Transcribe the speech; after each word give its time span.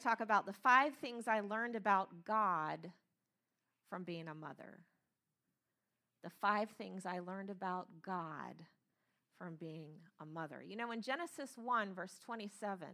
to 0.00 0.02
talk 0.02 0.20
about 0.20 0.46
the 0.46 0.52
five 0.52 0.94
things 0.94 1.28
I 1.28 1.40
learned 1.40 1.76
about 1.76 2.24
God 2.24 2.92
from 3.88 4.04
being 4.04 4.28
a 4.28 4.34
mother. 4.34 4.80
The 6.22 6.30
five 6.30 6.70
things 6.70 7.06
I 7.06 7.20
learned 7.20 7.50
about 7.50 7.88
God 8.02 8.54
from 9.38 9.56
being 9.56 9.90
a 10.20 10.26
mother. 10.26 10.62
You 10.66 10.76
know, 10.76 10.90
in 10.90 11.02
Genesis 11.02 11.52
1, 11.56 11.94
verse 11.94 12.18
27, 12.24 12.88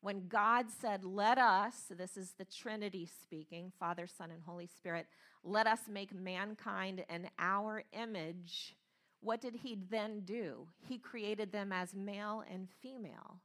when 0.00 0.28
God 0.28 0.66
said, 0.70 1.04
Let 1.04 1.38
us, 1.38 1.74
this 1.90 2.16
is 2.16 2.32
the 2.38 2.44
Trinity 2.44 3.08
speaking, 3.22 3.72
Father, 3.78 4.06
Son, 4.06 4.30
and 4.30 4.42
Holy 4.46 4.66
Spirit, 4.66 5.06
let 5.42 5.66
us 5.66 5.80
make 5.90 6.14
mankind 6.14 7.04
in 7.08 7.28
our 7.38 7.82
image, 7.92 8.76
what 9.20 9.40
did 9.40 9.56
he 9.56 9.76
then 9.90 10.20
do? 10.20 10.68
He 10.86 10.98
created 10.98 11.50
them 11.50 11.72
as 11.72 11.94
male 11.94 12.44
and 12.50 12.68
female. 12.80 13.40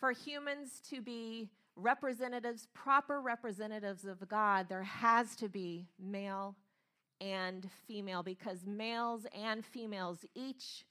For 0.00 0.12
humans 0.12 0.80
to 0.88 1.02
be 1.02 1.50
representatives, 1.76 2.66
proper 2.72 3.20
representatives 3.20 4.06
of 4.06 4.26
God, 4.28 4.66
there 4.68 4.82
has 4.82 5.36
to 5.36 5.48
be 5.48 5.88
male 6.02 6.56
and 7.20 7.68
female 7.86 8.22
because 8.22 8.64
males 8.66 9.26
and 9.38 9.62
females 9.62 10.24
each 10.34 10.86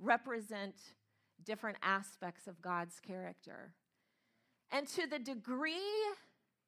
represent 0.00 0.74
different 1.44 1.78
aspects 1.84 2.48
of 2.48 2.60
God's 2.60 2.98
character. 2.98 3.72
And 4.72 4.88
to 4.88 5.06
the 5.06 5.20
degree 5.20 5.76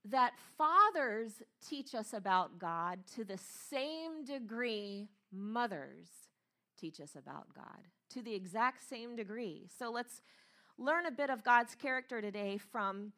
that 0.05 0.35
fathers 0.57 1.43
teach 1.67 1.93
us 1.95 2.13
about 2.13 2.59
God, 2.59 3.01
to 3.17 3.25
the 3.25 3.39
same 3.39 4.25
degree 4.25 5.09
mothers 5.33 6.07
teach 6.79 7.01
us 7.01 7.17
about 7.17 7.53
God, 7.55 7.89
to 8.11 8.23
the 8.23 8.35
exact 8.35 8.89
same 8.89 9.17
degree. 9.17 9.67
So 9.77 9.91
let's 9.91 10.21
learn 10.79 11.07
a 11.07 11.11
bit 11.11 11.31
of 11.31 11.45
God's 11.45 11.75
character 11.75 12.21
today 12.21 12.59
from 12.59 13.13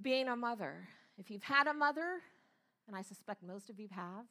being 0.00 0.28
a 0.28 0.36
mother. 0.36 0.88
If 1.18 1.30
you've 1.30 1.42
had 1.42 1.66
a 1.66 1.74
mother, 1.74 2.20
and 2.86 2.96
I 2.96 3.02
suspect 3.02 3.42
most 3.42 3.70
of 3.70 3.80
you 3.80 3.88
have, 3.90 4.26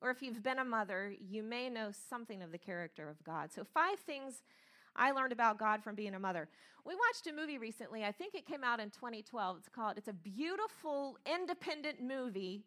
or 0.00 0.10
if 0.10 0.22
you've 0.22 0.42
been 0.42 0.58
a 0.58 0.64
mother, 0.64 1.14
you 1.20 1.42
may 1.42 1.68
know 1.68 1.90
something 2.08 2.42
of 2.42 2.50
the 2.50 2.58
character 2.58 3.08
of 3.08 3.22
God. 3.22 3.52
So, 3.52 3.64
five 3.64 3.98
things 4.00 4.42
I 4.96 5.12
learned 5.12 5.32
about 5.32 5.58
God 5.58 5.82
from 5.82 5.94
being 5.94 6.14
a 6.14 6.18
mother. 6.18 6.48
We 6.84 6.94
watched 6.94 7.26
a 7.28 7.32
movie 7.32 7.58
recently. 7.58 8.04
I 8.04 8.12
think 8.12 8.34
it 8.34 8.46
came 8.46 8.64
out 8.64 8.80
in 8.80 8.90
2012. 8.90 9.58
It's 9.58 9.68
called, 9.68 9.96
it's 9.96 10.08
a 10.08 10.12
beautiful, 10.12 11.16
independent 11.24 12.02
movie. 12.02 12.62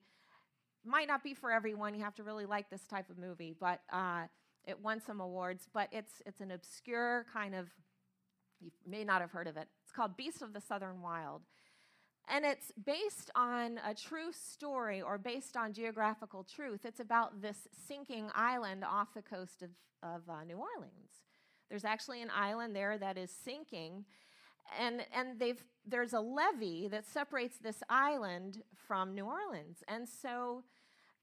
Might 0.85 1.07
not 1.07 1.23
be 1.23 1.33
for 1.33 1.51
everyone. 1.51 1.93
You 1.93 2.03
have 2.03 2.15
to 2.15 2.23
really 2.23 2.45
like 2.45 2.69
this 2.69 2.83
type 2.83 3.09
of 3.09 3.17
movie, 3.17 3.55
but 3.59 3.81
uh, 3.91 4.23
it 4.65 4.79
won 4.81 5.01
some 5.01 5.19
awards. 5.19 5.67
But 5.71 5.89
it's, 5.91 6.21
it's 6.25 6.39
an 6.39 6.51
obscure 6.51 7.25
kind 7.33 7.53
of, 7.53 7.67
you 8.59 8.71
may 8.87 9.03
not 9.03 9.21
have 9.21 9.31
heard 9.31 9.47
of 9.47 9.57
it. 9.57 9.67
It's 9.83 9.91
called 9.91 10.17
Beast 10.17 10.41
of 10.41 10.53
the 10.53 10.61
Southern 10.61 11.01
Wild. 11.01 11.41
And 12.27 12.43
it's 12.43 12.71
based 12.83 13.29
on 13.35 13.79
a 13.87 13.93
true 13.93 14.31
story 14.31 15.01
or 15.01 15.17
based 15.17 15.55
on 15.55 15.73
geographical 15.73 16.43
truth. 16.43 16.81
It's 16.83 16.99
about 16.99 17.41
this 17.41 17.67
sinking 17.87 18.29
island 18.33 18.83
off 18.83 19.13
the 19.13 19.21
coast 19.21 19.61
of, 19.61 19.69
of 20.01 20.21
uh, 20.27 20.43
New 20.43 20.57
Orleans. 20.57 21.21
There's 21.69 21.85
actually 21.85 22.21
an 22.21 22.31
island 22.33 22.75
there 22.75 22.97
that 22.97 23.17
is 23.17 23.31
sinking, 23.31 24.05
and, 24.79 25.01
and 25.15 25.39
they've, 25.39 25.63
there's 25.85 26.13
a 26.13 26.19
levee 26.19 26.87
that 26.87 27.05
separates 27.05 27.57
this 27.57 27.83
island 27.89 28.63
from 28.87 29.13
New 29.13 29.25
Orleans. 29.25 29.83
And 29.87 30.07
so 30.07 30.63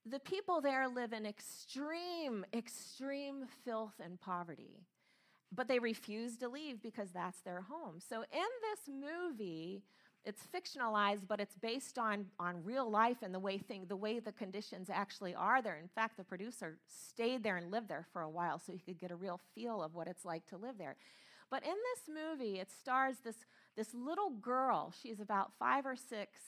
the 0.05 0.21
people 0.21 0.61
there 0.61 0.89
live 0.89 1.13
in 1.13 1.27
extreme, 1.27 2.45
extreme 2.53 3.45
filth 3.65 3.95
and 4.03 4.21
poverty. 4.21 4.81
But 5.55 5.69
they 5.69 5.79
refuse 5.79 6.37
to 6.39 6.49
leave 6.49 6.83
because 6.83 7.11
that's 7.11 7.41
their 7.41 7.61
home. 7.61 8.01
So 8.01 8.23
in 8.33 8.49
this 8.63 8.89
movie, 8.89 9.83
it's 10.25 10.43
fictionalized, 10.55 11.27
but 11.27 11.41
it's 11.41 11.57
based 11.57 11.99
on, 11.99 12.27
on 12.39 12.63
real 12.65 12.89
life 12.89 13.19
and 13.23 13.35
the 13.35 13.41
way 13.41 13.59
thing, 13.59 13.87
the 13.89 13.97
way 13.97 14.21
the 14.21 14.33
conditions 14.33 14.89
actually 14.89 15.35
are 15.35 15.61
there. 15.61 15.77
In 15.77 15.89
fact, 15.89 16.17
the 16.17 16.25
producer 16.25 16.79
stayed 16.87 17.43
there 17.43 17.57
and 17.57 17.71
lived 17.71 17.89
there 17.89 18.07
for 18.13 18.23
a 18.23 18.31
while 18.31 18.59
so 18.59 18.73
he 18.73 18.79
could 18.79 18.99
get 18.99 19.11
a 19.11 19.17
real 19.17 19.41
feel 19.55 19.83
of 19.83 19.95
what 19.95 20.07
it's 20.07 20.25
like 20.25 20.47
to 20.47 20.57
live 20.57 20.79
there. 20.79 20.97
But 21.51 21.65
in 21.65 21.75
this 21.75 22.15
movie, 22.15 22.61
it 22.61 22.71
stars 22.71 23.17
this, 23.25 23.37
this 23.77 23.93
little 23.93 24.31
girl. 24.31 24.93
She's 25.03 25.21
about 25.21 25.53
five 25.59 25.85
or 25.85 25.97
six, 25.97 26.39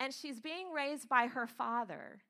and 0.00 0.12
she's 0.12 0.40
being 0.40 0.72
raised 0.72 1.08
by 1.08 1.26
her 1.26 1.46
father. 1.46 2.20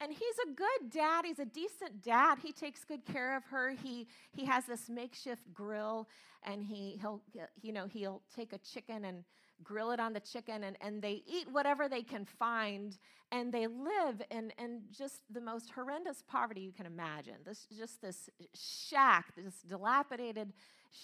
And 0.00 0.12
he's 0.12 0.38
a 0.46 0.52
good 0.54 0.90
dad. 0.90 1.24
He's 1.24 1.40
a 1.40 1.44
decent 1.44 2.02
dad. 2.02 2.38
He 2.40 2.52
takes 2.52 2.84
good 2.84 3.04
care 3.04 3.36
of 3.36 3.44
her. 3.46 3.70
He, 3.70 4.06
he 4.32 4.44
has 4.44 4.64
this 4.64 4.88
makeshift 4.88 5.52
grill, 5.52 6.08
and 6.44 6.62
he, 6.62 6.98
he'll, 7.00 7.20
you 7.62 7.72
know, 7.72 7.86
he'll 7.86 8.22
take 8.34 8.52
a 8.52 8.58
chicken 8.58 9.06
and 9.06 9.24
grill 9.64 9.90
it 9.90 9.98
on 9.98 10.12
the 10.12 10.20
chicken, 10.20 10.62
and, 10.62 10.76
and 10.80 11.02
they 11.02 11.22
eat 11.26 11.50
whatever 11.50 11.88
they 11.88 12.02
can 12.02 12.24
find, 12.24 12.96
and 13.32 13.52
they 13.52 13.66
live 13.66 14.22
in, 14.30 14.52
in 14.56 14.82
just 14.96 15.22
the 15.30 15.40
most 15.40 15.70
horrendous 15.70 16.22
poverty 16.28 16.60
you 16.60 16.72
can 16.72 16.86
imagine. 16.86 17.34
This 17.44 17.66
just 17.76 18.00
this 18.00 18.30
shack, 18.54 19.34
this 19.36 19.62
dilapidated 19.68 20.52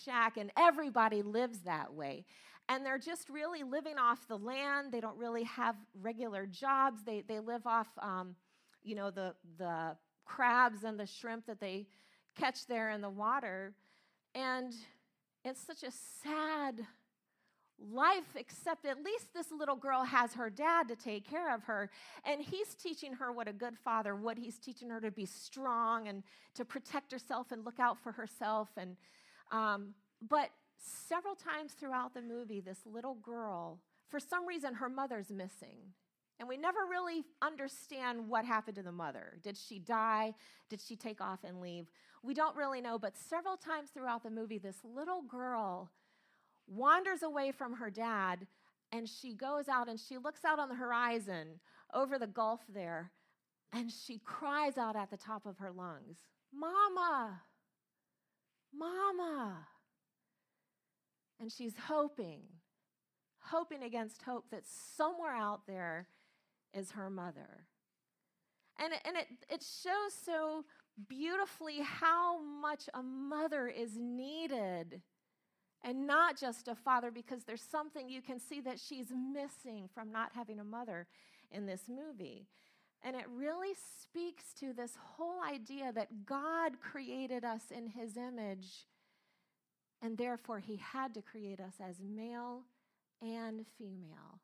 shack, 0.05 0.37
and 0.37 0.53
everybody 0.57 1.23
lives 1.23 1.61
that 1.61 1.93
way. 1.93 2.25
And 2.69 2.87
they're 2.87 2.97
just 2.97 3.29
really 3.29 3.63
living 3.63 3.99
off 3.99 4.27
the 4.29 4.39
land. 4.39 4.93
They 4.93 5.01
don't 5.01 5.19
really 5.19 5.45
have 5.45 5.77
regular 6.01 6.47
jobs. 6.47 7.03
They, 7.05 7.23
they 7.27 7.41
live 7.41 7.67
off 7.67 7.89
um, 8.01 8.37
you 8.85 8.95
know, 8.95 9.11
the, 9.11 9.35
the 9.59 9.97
crabs 10.25 10.85
and 10.85 10.99
the 10.99 11.07
shrimp 11.07 11.47
that 11.47 11.61
they 11.61 11.87
catch 12.39 12.67
there 12.67 12.91
in 12.91 13.01
the 13.01 13.11
water. 13.11 13.73
And 14.35 14.73
it's 15.45 15.61
such 15.61 15.83
a 15.83 15.91
sad 16.23 16.87
life, 17.79 18.37
except 18.37 18.87
at 18.87 19.03
least 19.03 19.33
this 19.35 19.51
little 19.51 19.77
girl 19.77 20.05
has 20.05 20.35
her 20.35 20.51
dad 20.51 20.89
to 20.89 20.97
take 20.97 21.29
care 21.29 21.55
of 21.55 21.65
her. 21.65 21.91
And 22.25 22.41
he's 22.41 22.75
teaching 22.75 23.15
her 23.15 23.33
what 23.33 23.49
a 23.49 23.53
good 23.53 23.77
father 23.85 24.15
would. 24.15 24.39
He's 24.39 24.59
teaching 24.59 24.91
her 24.91 25.01
to 25.01 25.11
be 25.11 25.27
strong 25.27 26.09
and 26.09 26.23
to 26.55 26.65
protect 26.65 27.13
herself 27.13 27.53
and 27.53 27.65
look 27.65 27.81
out 27.81 27.99
for 27.99 28.13
herself. 28.13 28.69
And, 28.77 28.97
um, 29.51 29.95
but 30.29 30.51
several 30.79 31.35
times 31.35 31.73
throughout 31.73 32.15
the 32.15 32.23
movie, 32.23 32.61
this 32.61 32.81
little 32.87 33.15
girl, 33.15 33.81
for 34.09 34.21
some 34.21 34.47
reason, 34.47 34.75
her 34.75 34.89
mother's 34.89 35.31
missing. 35.31 35.79
And 36.41 36.49
we 36.49 36.57
never 36.57 36.81
really 36.91 37.25
understand 37.43 38.29
what 38.29 38.45
happened 38.45 38.77
to 38.77 38.83
the 38.83 38.93
mother. 38.93 39.39
Did 39.43 39.57
she 39.57 39.79
die? 39.79 40.35
Did 40.69 40.81
she 40.81 40.97
take 40.97 41.21
off 41.21 41.45
and 41.45 41.61
leave? 41.61 41.87
We 42.23 42.35
don't 42.35 42.57
really 42.57 42.81
know, 42.81 42.99
but 42.99 43.17
several 43.17 43.57
times 43.57 43.91
throughout 43.91 44.23
the 44.23 44.31
movie, 44.31 44.59
this 44.59 44.79
little 44.83 45.23
girl 45.23 45.93
wanders 46.67 47.23
away 47.23 47.53
from 47.53 47.75
her 47.75 47.91
dad 47.91 48.47
and 48.91 49.09
she 49.09 49.35
goes 49.35 49.69
out 49.69 49.89
and 49.89 49.99
she 49.99 50.19
looks 50.19 50.45
out 50.45 50.59
on 50.59 50.69
the 50.69 50.75
horizon 50.75 51.61
over 51.93 52.19
the 52.19 52.27
gulf 52.27 52.61
there 52.73 53.13
and 53.73 53.91
she 53.91 54.19
cries 54.19 54.79
out 54.79 54.97
at 54.97 55.11
the 55.11 55.17
top 55.17 55.47
of 55.47 55.59
her 55.59 55.71
lungs, 55.71 56.19
Mama, 56.53 57.41
Mama. 58.73 59.67
And 61.41 61.51
she's 61.51 61.75
hoping, 61.89 62.43
hoping 63.41 63.83
against 63.83 64.23
hope 64.23 64.45
that 64.53 64.63
somewhere 64.65 65.35
out 65.35 65.67
there 65.67 66.07
is 66.75 66.93
her 66.93 67.09
mother. 67.09 67.67
And, 68.79 68.93
and 69.05 69.17
it, 69.17 69.27
it 69.49 69.63
shows 69.63 70.13
so 70.25 70.65
beautifully 71.09 71.81
how 71.81 72.43
much 72.43 72.89
a 72.93 73.03
mother 73.03 73.69
is 73.69 73.97
needed 73.97 75.01
and 75.85 76.07
not 76.07 76.41
just 76.41 76.67
a 76.67 76.75
father, 76.75 77.11
because 77.11 77.45
there's 77.45 77.61
something 77.61 78.09
you 78.09 78.23
can 78.23 78.41
see 78.41 78.61
that 78.63 78.81
she's 78.81 79.09
missing 79.11 79.89
from 79.95 80.11
not 80.11 80.33
having 80.35 80.59
a 80.59 80.65
mother 80.65 81.07
in 81.51 81.67
this 81.67 81.83
movie. 81.89 82.47
And 83.03 83.15
it 83.15 83.27
really 83.29 83.75
speaks 84.01 84.55
to 84.61 84.73
this 84.73 84.97
whole 84.99 85.43
idea 85.47 85.93
that 85.93 86.25
God 86.25 86.81
created 86.81 87.45
us 87.45 87.65
in 87.71 87.87
his 87.87 88.17
image, 88.17 88.87
and 90.01 90.17
therefore 90.17 90.59
he 90.59 90.77
had 90.77 91.13
to 91.15 91.21
create 91.21 91.61
us 91.61 91.75
as 91.87 91.97
male 92.01 92.63
and 93.21 93.67
female. 93.77 94.41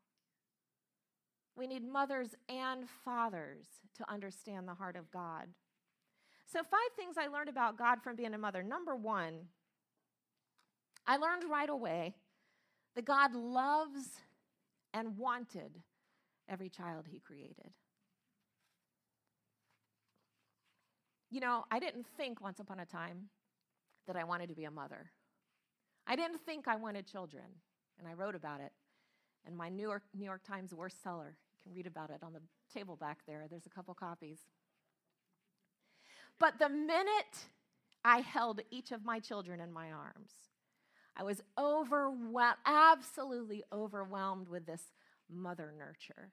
We 1.56 1.66
need 1.66 1.84
mothers 1.84 2.28
and 2.48 2.84
fathers 3.04 3.66
to 3.96 4.10
understand 4.10 4.66
the 4.66 4.74
heart 4.74 4.96
of 4.96 5.10
God. 5.10 5.48
So, 6.46 6.60
five 6.60 6.80
things 6.96 7.16
I 7.18 7.28
learned 7.28 7.48
about 7.48 7.78
God 7.78 8.02
from 8.02 8.16
being 8.16 8.34
a 8.34 8.38
mother. 8.38 8.62
Number 8.62 8.96
one, 8.96 9.46
I 11.06 11.16
learned 11.16 11.44
right 11.50 11.68
away 11.68 12.14
that 12.94 13.04
God 13.04 13.34
loves 13.34 14.20
and 14.92 15.16
wanted 15.16 15.80
every 16.48 16.68
child 16.68 17.06
he 17.08 17.20
created. 17.20 17.70
You 21.30 21.40
know, 21.40 21.64
I 21.70 21.78
didn't 21.78 22.06
think 22.16 22.40
once 22.40 22.58
upon 22.58 22.80
a 22.80 22.86
time 22.86 23.28
that 24.08 24.16
I 24.16 24.24
wanted 24.24 24.48
to 24.48 24.54
be 24.54 24.64
a 24.64 24.70
mother. 24.70 25.12
I 26.06 26.16
didn't 26.16 26.40
think 26.44 26.66
I 26.66 26.74
wanted 26.74 27.06
children, 27.06 27.44
and 27.98 28.08
I 28.08 28.14
wrote 28.14 28.34
about 28.34 28.60
it 28.60 28.72
in 29.46 29.56
my 29.56 29.68
New 29.68 29.82
York, 29.82 30.02
New 30.14 30.24
York 30.24 30.42
Times 30.46 30.74
worst 30.74 31.02
seller 31.02 31.36
You 31.64 31.70
can 31.70 31.74
read 31.76 31.86
about 31.86 32.10
it 32.10 32.22
on 32.22 32.32
the 32.32 32.40
table 32.72 32.96
back 32.96 33.18
there. 33.26 33.46
There's 33.48 33.66
a 33.66 33.70
couple 33.70 33.94
copies. 33.94 34.38
But 36.38 36.58
the 36.58 36.68
minute 36.68 37.46
I 38.04 38.20
held 38.20 38.60
each 38.70 38.92
of 38.92 39.04
my 39.04 39.18
children 39.18 39.60
in 39.60 39.72
my 39.72 39.90
arms, 39.90 40.32
I 41.16 41.22
was 41.22 41.42
overwhelmed, 41.58 42.56
absolutely 42.64 43.62
overwhelmed 43.72 44.48
with 44.48 44.64
this 44.66 44.82
mother 45.28 45.72
nurture, 45.76 46.32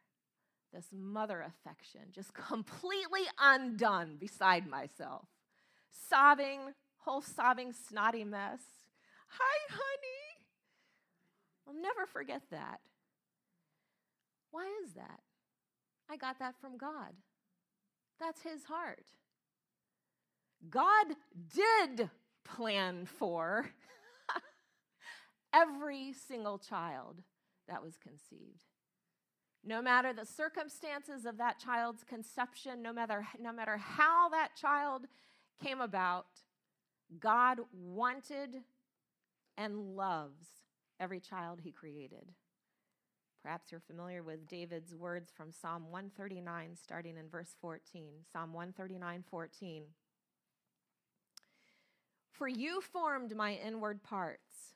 this 0.73 0.87
mother 0.93 1.41
affection, 1.41 2.01
just 2.13 2.33
completely 2.47 3.23
undone 3.39 4.17
beside 4.17 4.67
myself. 4.67 5.27
Sobbing, 6.09 6.73
whole 6.99 7.21
sobbing, 7.21 7.73
snotty 7.73 8.23
mess. 8.23 8.61
Hi, 9.29 9.57
honey. 9.69 10.45
I'll 11.67 11.81
never 11.81 12.05
forget 12.05 12.43
that. 12.51 12.79
Why 14.51 14.65
is 14.83 14.93
that? 14.93 15.21
I 16.09 16.17
got 16.17 16.39
that 16.39 16.55
from 16.59 16.77
God. 16.77 17.13
That's 18.19 18.41
his 18.41 18.63
heart. 18.63 19.05
God 20.69 21.07
did 21.53 22.09
plan 22.43 23.05
for 23.05 23.69
every 25.53 26.13
single 26.13 26.57
child 26.57 27.21
that 27.67 27.83
was 27.83 27.97
conceived. 27.97 28.63
No 29.63 29.81
matter 29.81 30.13
the 30.13 30.25
circumstances 30.25 31.25
of 31.25 31.37
that 31.37 31.59
child's 31.59 32.03
conception, 32.03 32.81
no 32.81 32.93
matter, 32.93 33.27
no 33.39 33.51
matter 33.51 33.77
how 33.77 34.29
that 34.29 34.55
child 34.59 35.03
came 35.61 35.81
about, 35.81 36.27
God 37.19 37.59
wanted 37.73 38.63
and 39.57 39.95
loves 39.95 40.45
every 40.99 41.19
child 41.19 41.59
he 41.63 41.71
created. 41.71 42.31
Perhaps 43.47 43.71
you're 43.71 43.79
familiar 43.79 44.23
with 44.23 44.45
David's 44.45 44.93
words 44.93 45.31
from 45.33 45.53
Psalm 45.53 45.83
139, 45.89 46.75
starting 46.75 47.15
in 47.15 47.29
verse 47.29 47.55
14. 47.61 48.11
Psalm 48.29 48.51
139, 48.51 49.23
14. 49.31 49.83
For 52.33 52.49
you 52.49 52.81
formed 52.81 53.33
my 53.37 53.53
inward 53.53 54.03
parts, 54.03 54.73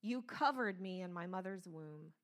you 0.00 0.22
covered 0.22 0.80
me 0.80 1.02
in 1.02 1.12
my 1.12 1.26
mother's 1.26 1.68
womb. 1.68 2.14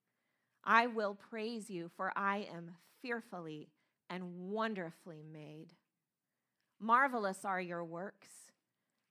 I 0.64 0.86
will 0.86 1.14
praise 1.14 1.68
you, 1.68 1.90
for 1.94 2.14
I 2.16 2.48
am 2.50 2.70
fearfully 3.02 3.68
and 4.08 4.48
wonderfully 4.48 5.22
made. 5.30 5.74
Marvelous 6.80 7.44
are 7.44 7.60
your 7.60 7.84
works, 7.84 8.30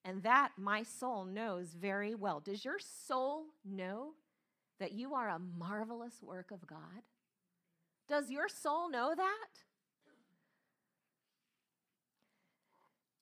and 0.04 0.24
that 0.24 0.54
my 0.57 0.81
soul 0.81 1.24
knows 1.24 1.75
very 1.80 2.16
well. 2.16 2.39
Does 2.39 2.66
your 2.66 2.80
soul 2.80 3.44
know 3.63 4.13
that 4.80 4.94
you 4.94 5.13
are 5.13 5.30
a 5.30 5.39
marvelous 5.39 6.22
work 6.22 6.51
of 6.51 6.68
God? 6.68 7.04
Does 8.07 8.30
your 8.30 8.48
soul 8.48 8.89
know 8.89 9.13
that? 9.16 9.48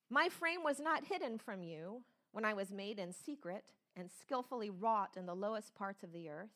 My 0.09 0.29
frame 0.29 0.63
was 0.63 0.79
not 0.79 1.05
hidden 1.05 1.37
from 1.37 1.63
you 1.63 2.03
when 2.31 2.45
I 2.45 2.53
was 2.53 2.71
made 2.71 2.99
in 2.99 3.13
secret 3.13 3.63
and 3.95 4.09
skillfully 4.11 4.69
wrought 4.69 5.15
in 5.17 5.25
the 5.25 5.35
lowest 5.35 5.73
parts 5.75 6.03
of 6.03 6.11
the 6.11 6.29
earth. 6.29 6.49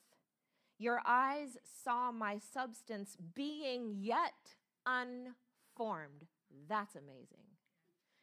Your 0.80 1.02
eyes 1.06 1.58
saw 1.84 2.12
my 2.12 2.38
substance 2.38 3.18
being 3.34 3.96
yet 4.00 4.56
unformed. 4.86 6.28
That's 6.68 6.96
amazing. 6.96 7.46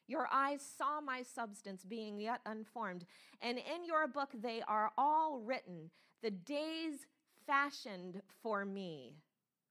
Your 0.07 0.29
eyes 0.33 0.61
saw 0.77 1.01
my 1.01 1.23
substance 1.23 1.83
being 1.83 2.21
yet 2.21 2.41
unformed, 2.45 3.07
and 3.41 3.59
in 3.59 3.85
your 3.87 4.07
book 4.07 4.31
they 4.35 4.63
are 4.69 4.93
all 4.99 5.41
written, 5.41 5.91
the 6.25 6.31
days 6.31 7.07
fashioned 7.47 8.23
for 8.43 8.65
me, 8.65 9.13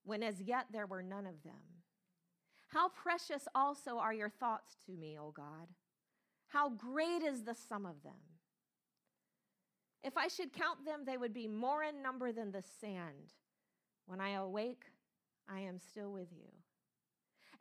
when 0.05 0.21
as 0.21 0.39
yet 0.39 0.67
there 0.71 0.85
were 0.85 1.01
none 1.01 1.25
of 1.25 1.41
them. 1.43 1.53
How 2.67 2.89
precious 2.89 3.47
also 3.55 3.97
are 3.97 4.13
your 4.13 4.29
thoughts 4.29 4.75
to 4.85 4.91
me, 4.91 5.17
O 5.19 5.31
God. 5.31 5.67
How 6.47 6.69
great 6.69 7.23
is 7.23 7.41
the 7.41 7.55
sum 7.55 7.87
of 7.87 8.03
them. 8.03 8.13
If 10.03 10.15
I 10.15 10.27
should 10.27 10.53
count 10.53 10.85
them, 10.85 11.01
they 11.05 11.17
would 11.17 11.33
be 11.33 11.47
more 11.47 11.83
in 11.83 12.03
number 12.03 12.31
than 12.31 12.51
the 12.51 12.63
sand. 12.79 13.33
When 14.05 14.21
I 14.21 14.33
awake, 14.33 14.83
I 15.49 15.61
am 15.61 15.79
still 15.79 16.11
with 16.11 16.27
you. 16.31 16.49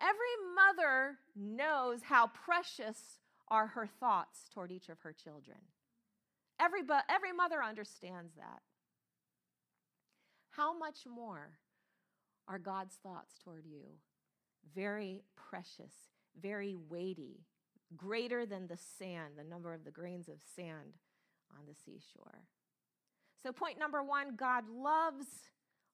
Every 0.03 0.55
mother 0.55 1.17
knows 1.35 2.01
how 2.03 2.27
precious 2.27 3.21
are 3.49 3.69
her 3.69 3.87
thoughts 3.87 4.51
toward 4.53 4.71
each 4.71 4.91
of 4.91 5.01
her 5.01 5.15
children. 5.15 5.59
Every, 6.61 6.81
every 7.09 7.33
mother 7.33 7.63
understands 7.63 8.35
that. 8.35 8.61
How 10.53 10.77
much 10.77 11.07
more 11.07 11.59
are 12.47 12.59
God's 12.59 12.97
thoughts 13.03 13.39
toward 13.43 13.65
you? 13.65 13.85
Very 14.75 15.23
precious, 15.35 15.95
very 16.41 16.77
weighty, 16.77 17.47
greater 17.97 18.45
than 18.45 18.67
the 18.67 18.77
sand, 18.99 19.35
the 19.39 19.45
number 19.45 19.73
of 19.73 19.85
the 19.85 19.91
grains 19.91 20.29
of 20.29 20.37
sand 20.55 20.99
on 21.59 21.65
the 21.67 21.75
seashore. 21.75 22.45
So, 23.43 23.51
point 23.51 23.79
number 23.79 24.03
one 24.03 24.37
God 24.37 24.65
loves, 24.69 25.27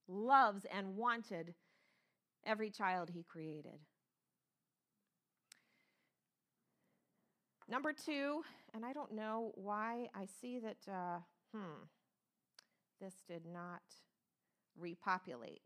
loves, 0.08 0.66
and 0.75 0.96
wanted 0.96 1.54
every 2.44 2.70
child 2.70 3.11
he 3.11 3.22
created. 3.22 3.78
Number 7.70 7.93
two, 7.93 8.43
and 8.75 8.84
I 8.84 8.93
don't 8.93 9.14
know 9.14 9.52
why 9.54 10.08
I 10.14 10.26
see 10.40 10.58
that, 10.58 10.90
uh, 10.90 11.19
hmm, 11.54 11.84
this 13.00 13.14
did 13.28 13.46
not 13.46 13.82
repopulate. 14.78 15.60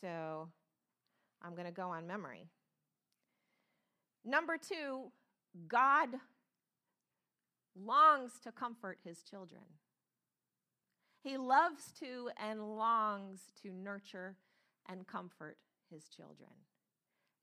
So 0.00 0.48
I'm 1.42 1.54
going 1.54 1.66
to 1.66 1.72
go 1.72 1.88
on 1.88 2.06
memory. 2.06 2.48
Number 4.24 4.56
two, 4.56 5.12
God 5.68 6.08
longs 7.74 8.32
to 8.42 8.52
comfort 8.52 8.98
his 9.04 9.22
children. 9.22 9.62
He 11.22 11.36
loves 11.36 11.92
to 12.00 12.30
and 12.40 12.76
longs 12.76 13.40
to 13.62 13.72
nurture 13.72 14.36
and 14.88 15.06
comfort 15.06 15.56
his 15.90 16.08
children. 16.08 16.50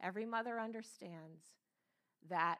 Every 0.02 0.26
mother 0.26 0.60
understands 0.60 1.42
that 2.30 2.60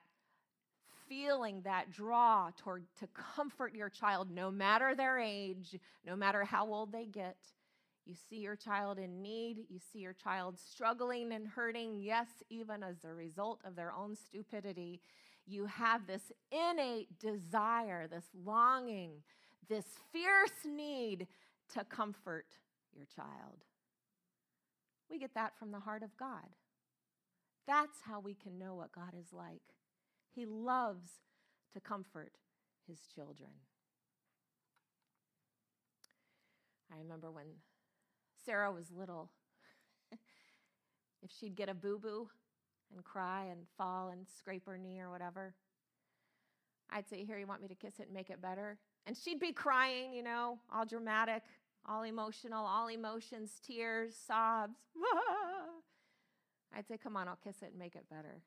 feeling 1.14 1.62
that 1.62 1.92
draw 1.92 2.50
toward 2.58 2.84
to 3.00 3.08
comfort 3.08 3.76
your 3.76 3.90
child 3.90 4.32
no 4.32 4.50
matter 4.50 4.96
their 4.96 5.20
age, 5.20 5.78
no 6.06 6.16
matter 6.16 6.44
how 6.44 6.66
old 6.66 6.92
they 6.92 7.06
get. 7.06 7.38
You 8.06 8.16
see 8.30 8.38
your 8.38 8.56
child 8.56 8.98
in 8.98 9.22
need, 9.22 9.66
you 9.70 9.80
see 9.92 10.00
your 10.00 10.14
child 10.14 10.58
struggling 10.60 11.32
and 11.32 11.48
hurting, 11.48 12.02
yes, 12.02 12.28
even 12.50 12.82
as 12.82 13.04
a 13.06 13.14
result 13.14 13.60
of 13.64 13.76
their 13.76 13.94
own 13.94 14.16
stupidity. 14.16 15.00
You 15.46 15.68
have 15.68 16.08
this 16.08 16.32
innate 16.52 17.20
desire, 17.20 18.08
this 18.08 18.26
longing, 18.44 19.12
this 19.70 19.86
fierce 20.12 20.66
need 20.66 21.28
to 21.76 21.84
comfort 21.84 22.48
your 22.96 23.06
child. 23.16 23.66
We 25.12 25.20
get 25.20 25.36
that 25.36 25.58
from 25.60 25.72
the 25.72 25.80
heart 25.80 26.02
of 26.02 26.18
God. 26.18 26.50
That's 27.68 28.02
how 28.04 28.20
we 28.20 28.34
can 28.34 28.58
know 28.58 28.74
what 28.74 28.92
God 28.92 29.14
is 29.18 29.32
like. 29.32 29.62
He 30.36 30.46
loves 30.46 31.10
to 31.74 31.80
comfort 31.80 32.34
his 32.88 33.00
children. 33.14 33.52
I 36.92 36.98
remember 36.98 37.32
when 37.32 37.46
Sarah 38.46 38.72
was 38.72 38.92
little, 38.92 39.30
if 40.12 41.32
she'd 41.40 41.56
get 41.56 41.70
a 41.70 41.74
boo 41.74 41.98
boo 41.98 42.30
and 42.94 43.04
cry 43.04 43.46
and 43.46 43.62
fall 43.78 44.10
and 44.10 44.28
scrape 44.38 44.66
her 44.68 44.78
knee 44.78 45.02
or 45.02 45.10
whatever, 45.10 45.56
I'd 46.90 47.08
say, 47.08 47.26
Here, 47.26 47.40
you 47.40 47.48
want 47.48 47.62
me 47.62 47.68
to 47.68 47.76
kiss 47.76 48.00
it 48.00 48.06
and 48.08 48.14
make 48.14 48.30
it 48.30 48.42
better? 48.42 48.78
And 49.06 49.18
she'd 49.18 49.40
be 49.40 49.52
crying, 49.52 50.14
you 50.14 50.24
know, 50.24 50.60
all 50.74 50.86
dramatic, 50.86 51.44
all 51.88 52.04
emotional, 52.04 52.66
all 52.66 52.88
emotions, 52.88 53.60
tears, 53.66 54.16
sobs. 54.16 54.78
I'd 56.76 56.88
say, 56.88 56.98
Come 56.98 57.18
on, 57.18 57.28
I'll 57.28 57.40
kiss 57.44 57.62
it 57.62 57.72
and 57.72 57.80
make 57.80 57.96
it 57.96 58.06
better. 58.10 58.42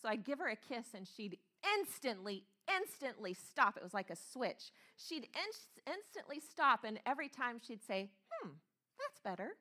So 0.00 0.08
I'd 0.08 0.24
give 0.24 0.38
her 0.38 0.48
a 0.48 0.56
kiss 0.56 0.86
and 0.94 1.06
she'd 1.06 1.38
instantly, 1.78 2.44
instantly 2.76 3.34
stop. 3.34 3.76
It 3.76 3.82
was 3.82 3.94
like 3.94 4.10
a 4.10 4.16
switch. 4.16 4.70
She'd 4.96 5.24
in- 5.24 5.92
instantly 5.92 6.40
stop, 6.40 6.84
and 6.84 6.98
every 7.06 7.28
time 7.28 7.60
she'd 7.64 7.82
say, 7.82 8.10
Hmm, 8.30 8.50
that's 8.98 9.20
better. 9.20 9.56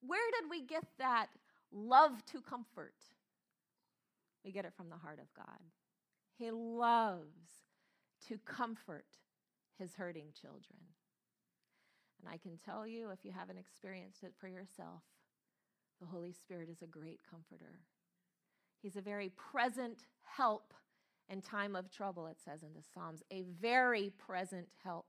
Where 0.00 0.30
did 0.40 0.50
we 0.50 0.62
get 0.62 0.84
that 0.98 1.28
love 1.70 2.24
to 2.26 2.40
comfort? 2.40 2.94
We 4.44 4.50
get 4.50 4.64
it 4.64 4.72
from 4.76 4.88
the 4.90 4.96
heart 4.96 5.20
of 5.20 5.32
God. 5.34 5.60
He 6.36 6.50
loves 6.50 7.62
to 8.28 8.38
comfort 8.38 9.06
his 9.78 9.94
hurting 9.94 10.28
children. 10.40 10.78
And 12.20 12.32
I 12.32 12.36
can 12.36 12.56
tell 12.56 12.86
you, 12.86 13.10
if 13.10 13.24
you 13.24 13.32
haven't 13.32 13.58
experienced 13.58 14.22
it 14.22 14.32
for 14.38 14.48
yourself, 14.48 15.02
the 16.02 16.08
Holy 16.08 16.32
Spirit 16.32 16.68
is 16.68 16.82
a 16.82 16.86
great 16.86 17.20
comforter. 17.30 17.78
He's 18.82 18.96
a 18.96 19.00
very 19.00 19.30
present 19.30 20.06
help 20.24 20.74
in 21.28 21.40
time 21.40 21.76
of 21.76 21.90
trouble, 21.90 22.26
it 22.26 22.38
says 22.44 22.62
in 22.62 22.74
the 22.74 22.82
Psalms, 22.92 23.22
a 23.30 23.44
very 23.60 24.10
present 24.18 24.66
help 24.82 25.06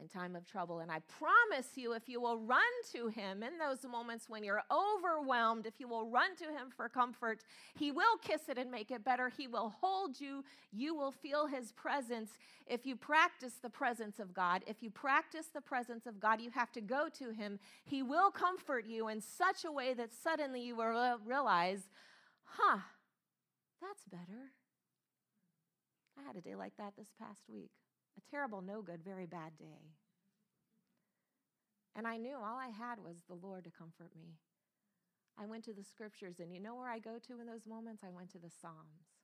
in 0.00 0.08
time 0.08 0.36
of 0.36 0.46
trouble. 0.46 0.80
And 0.80 0.90
I 0.90 1.00
promise 1.18 1.68
you, 1.76 1.92
if 1.92 2.08
you 2.08 2.20
will 2.20 2.38
run 2.38 2.60
to 2.92 3.08
him 3.08 3.42
in 3.42 3.58
those 3.58 3.90
moments 3.90 4.28
when 4.28 4.44
you're 4.44 4.62
overwhelmed, 4.70 5.66
if 5.66 5.74
you 5.78 5.88
will 5.88 6.06
run 6.06 6.36
to 6.36 6.44
him 6.44 6.70
for 6.76 6.88
comfort, 6.88 7.42
he 7.78 7.90
will 7.90 8.16
kiss 8.22 8.48
it 8.48 8.58
and 8.58 8.70
make 8.70 8.90
it 8.90 9.04
better. 9.04 9.28
He 9.28 9.46
will 9.46 9.74
hold 9.80 10.20
you. 10.20 10.44
You 10.72 10.94
will 10.94 11.12
feel 11.12 11.46
his 11.46 11.72
presence. 11.72 12.30
If 12.66 12.84
you 12.84 12.96
practice 12.96 13.54
the 13.62 13.70
presence 13.70 14.18
of 14.18 14.34
God, 14.34 14.62
if 14.66 14.82
you 14.82 14.90
practice 14.90 15.46
the 15.54 15.60
presence 15.60 16.06
of 16.06 16.20
God, 16.20 16.40
you 16.40 16.50
have 16.50 16.72
to 16.72 16.80
go 16.80 17.08
to 17.18 17.30
him. 17.30 17.58
He 17.84 18.02
will 18.02 18.30
comfort 18.30 18.86
you 18.86 19.08
in 19.08 19.20
such 19.20 19.64
a 19.64 19.72
way 19.72 19.94
that 19.94 20.10
suddenly 20.12 20.60
you 20.60 20.76
will 20.76 21.18
realize, 21.24 21.88
huh, 22.44 22.78
that's 23.80 24.04
better. 24.10 24.52
I 26.18 26.26
had 26.26 26.36
a 26.36 26.40
day 26.40 26.54
like 26.54 26.72
that 26.78 26.94
this 26.96 27.08
past 27.18 27.42
week. 27.48 27.70
A 28.18 28.30
terrible, 28.30 28.62
no 28.62 28.82
good, 28.82 29.04
very 29.04 29.26
bad 29.26 29.56
day. 29.58 29.94
And 31.94 32.06
I 32.06 32.16
knew 32.16 32.36
all 32.36 32.58
I 32.58 32.68
had 32.68 33.02
was 33.02 33.22
the 33.28 33.34
Lord 33.34 33.64
to 33.64 33.70
comfort 33.70 34.10
me. 34.18 34.36
I 35.38 35.46
went 35.46 35.64
to 35.64 35.72
the 35.72 35.84
scriptures, 35.84 36.40
and 36.40 36.52
you 36.52 36.60
know 36.60 36.74
where 36.74 36.88
I 36.88 36.98
go 36.98 37.18
to 37.26 37.40
in 37.40 37.46
those 37.46 37.66
moments? 37.66 38.02
I 38.04 38.10
went 38.10 38.30
to 38.32 38.38
the 38.38 38.50
Psalms. 38.50 39.16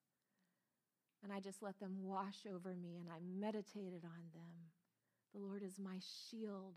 And 1.23 1.33
I 1.33 1.41
just 1.41 1.63
let 1.63 1.79
them 1.79 2.03
wash 2.03 2.47
over 2.53 2.75
me, 2.75 2.99
and 2.99 3.09
I 3.09 3.21
meditated 3.39 4.05
on 4.05 4.23
them. 4.35 4.73
The 5.33 5.41
Lord 5.41 5.63
is 5.63 5.79
my 5.79 5.99
shield, 6.01 6.75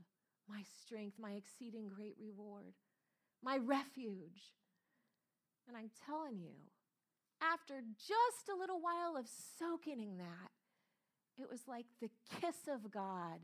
my 0.47 0.61
strength, 0.83 1.17
my 1.19 1.31
exceeding 1.31 1.89
great 1.89 2.15
reward, 2.19 2.73
my 3.43 3.57
refuge. 3.57 4.53
And 5.67 5.75
I'm 5.75 5.89
telling 6.05 6.39
you, 6.39 6.55
after 7.41 7.81
just 7.97 8.49
a 8.53 8.57
little 8.57 8.79
while 8.79 9.17
of 9.17 9.27
soaking 9.59 9.99
in 9.99 10.17
that, 10.19 10.54
it 11.39 11.49
was 11.49 11.61
like 11.67 11.85
the 12.01 12.09
kiss 12.39 12.67
of 12.71 12.91
God. 12.91 13.39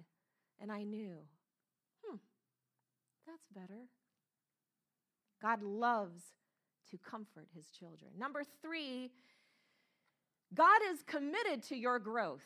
And 0.59 0.71
I 0.71 0.83
knew, 0.83 1.15
hmm, 2.03 2.17
that's 3.25 3.47
better. 3.53 3.87
God 5.41 5.63
loves 5.63 6.21
to 6.91 6.97
comfort 6.97 7.47
his 7.55 7.65
children. 7.71 8.11
Number 8.17 8.43
three, 8.61 9.11
God 10.53 10.81
is 10.91 11.01
committed 11.03 11.63
to 11.69 11.75
your 11.75 11.99
growth. 11.99 12.43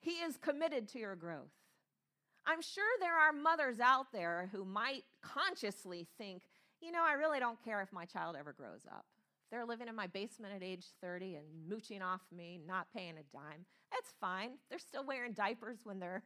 He 0.00 0.12
is 0.12 0.36
committed 0.36 0.88
to 0.90 0.98
your 0.98 1.16
growth. 1.16 1.52
I'm 2.46 2.62
sure 2.62 2.84
there 3.00 3.16
are 3.16 3.32
mothers 3.32 3.80
out 3.80 4.12
there 4.12 4.50
who 4.52 4.64
might 4.64 5.04
consciously 5.22 6.06
think, 6.18 6.42
you 6.80 6.92
know, 6.92 7.02
I 7.02 7.14
really 7.14 7.40
don't 7.40 7.62
care 7.64 7.80
if 7.80 7.92
my 7.92 8.04
child 8.04 8.36
ever 8.38 8.52
grows 8.52 8.82
up. 8.90 9.06
They're 9.54 9.64
living 9.64 9.86
in 9.86 9.94
my 9.94 10.08
basement 10.08 10.52
at 10.52 10.64
age 10.64 10.86
30 11.00 11.36
and 11.36 11.44
mooching 11.68 12.02
off 12.02 12.22
me, 12.36 12.60
not 12.66 12.88
paying 12.92 13.12
a 13.12 13.22
dime. 13.32 13.64
That's 13.92 14.12
fine. 14.20 14.50
They're 14.68 14.80
still 14.80 15.06
wearing 15.06 15.32
diapers 15.32 15.78
when 15.84 16.00
they're, 16.00 16.24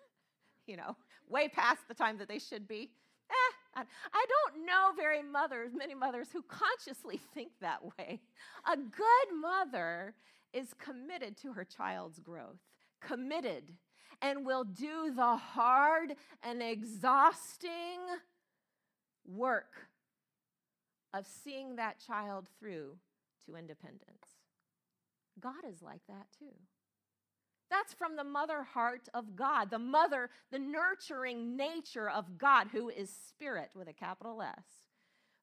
you 0.66 0.78
know, 0.78 0.96
way 1.28 1.46
past 1.48 1.80
the 1.88 1.94
time 1.94 2.16
that 2.16 2.28
they 2.28 2.38
should 2.38 2.66
be. 2.66 2.90
Eh, 3.28 3.82
I 4.14 4.26
don't 4.28 4.64
know 4.64 4.92
very 4.96 5.22
mothers, 5.22 5.72
many 5.74 5.94
mothers 5.94 6.28
who 6.32 6.42
consciously 6.48 7.20
think 7.34 7.50
that 7.60 7.84
way. 7.84 8.22
A 8.66 8.76
good 8.78 9.38
mother 9.38 10.14
is 10.54 10.72
committed 10.78 11.36
to 11.42 11.52
her 11.52 11.64
child's 11.66 12.18
growth, 12.18 12.62
committed, 13.02 13.74
and 14.22 14.46
will 14.46 14.64
do 14.64 15.12
the 15.14 15.36
hard 15.36 16.14
and 16.42 16.62
exhausting 16.62 18.00
work 19.26 19.90
of 21.14 21.26
seeing 21.26 21.76
that 21.76 22.04
child 22.04 22.48
through 22.58 22.96
to 23.46 23.56
independence. 23.56 24.40
God 25.40 25.64
is 25.68 25.80
like 25.80 26.02
that 26.08 26.26
too. 26.38 26.54
That's 27.70 27.94
from 27.94 28.16
the 28.16 28.24
mother 28.24 28.62
heart 28.62 29.08
of 29.14 29.34
God, 29.34 29.70
the 29.70 29.78
mother, 29.78 30.30
the 30.50 30.58
nurturing 30.58 31.56
nature 31.56 32.10
of 32.10 32.38
God, 32.38 32.68
who 32.72 32.88
is 32.88 33.10
spirit 33.10 33.70
with 33.74 33.88
a 33.88 33.92
capital 33.92 34.42
S. 34.42 34.64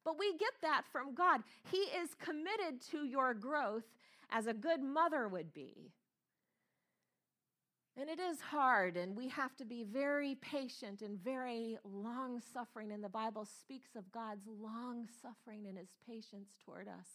But 0.05 0.17
we 0.17 0.37
get 0.37 0.53
that 0.61 0.83
from 0.91 1.13
God. 1.13 1.41
He 1.69 1.77
is 1.77 2.15
committed 2.19 2.81
to 2.91 3.05
your 3.05 3.33
growth 3.33 3.85
as 4.29 4.47
a 4.47 4.53
good 4.53 4.81
mother 4.81 5.27
would 5.27 5.53
be. 5.53 5.91
And 8.01 8.09
it 8.09 8.19
is 8.19 8.41
hard, 8.41 8.97
and 8.97 9.15
we 9.15 9.27
have 9.27 9.55
to 9.57 9.63
be 9.63 9.83
very 9.83 10.33
patient 10.41 11.03
and 11.03 11.23
very 11.23 11.77
long 11.83 12.41
suffering. 12.51 12.91
And 12.91 13.03
the 13.03 13.09
Bible 13.09 13.45
speaks 13.45 13.95
of 13.95 14.11
God's 14.11 14.47
long 14.47 15.07
suffering 15.21 15.67
and 15.67 15.77
his 15.77 15.89
patience 16.07 16.49
toward 16.65 16.87
us. 16.87 17.05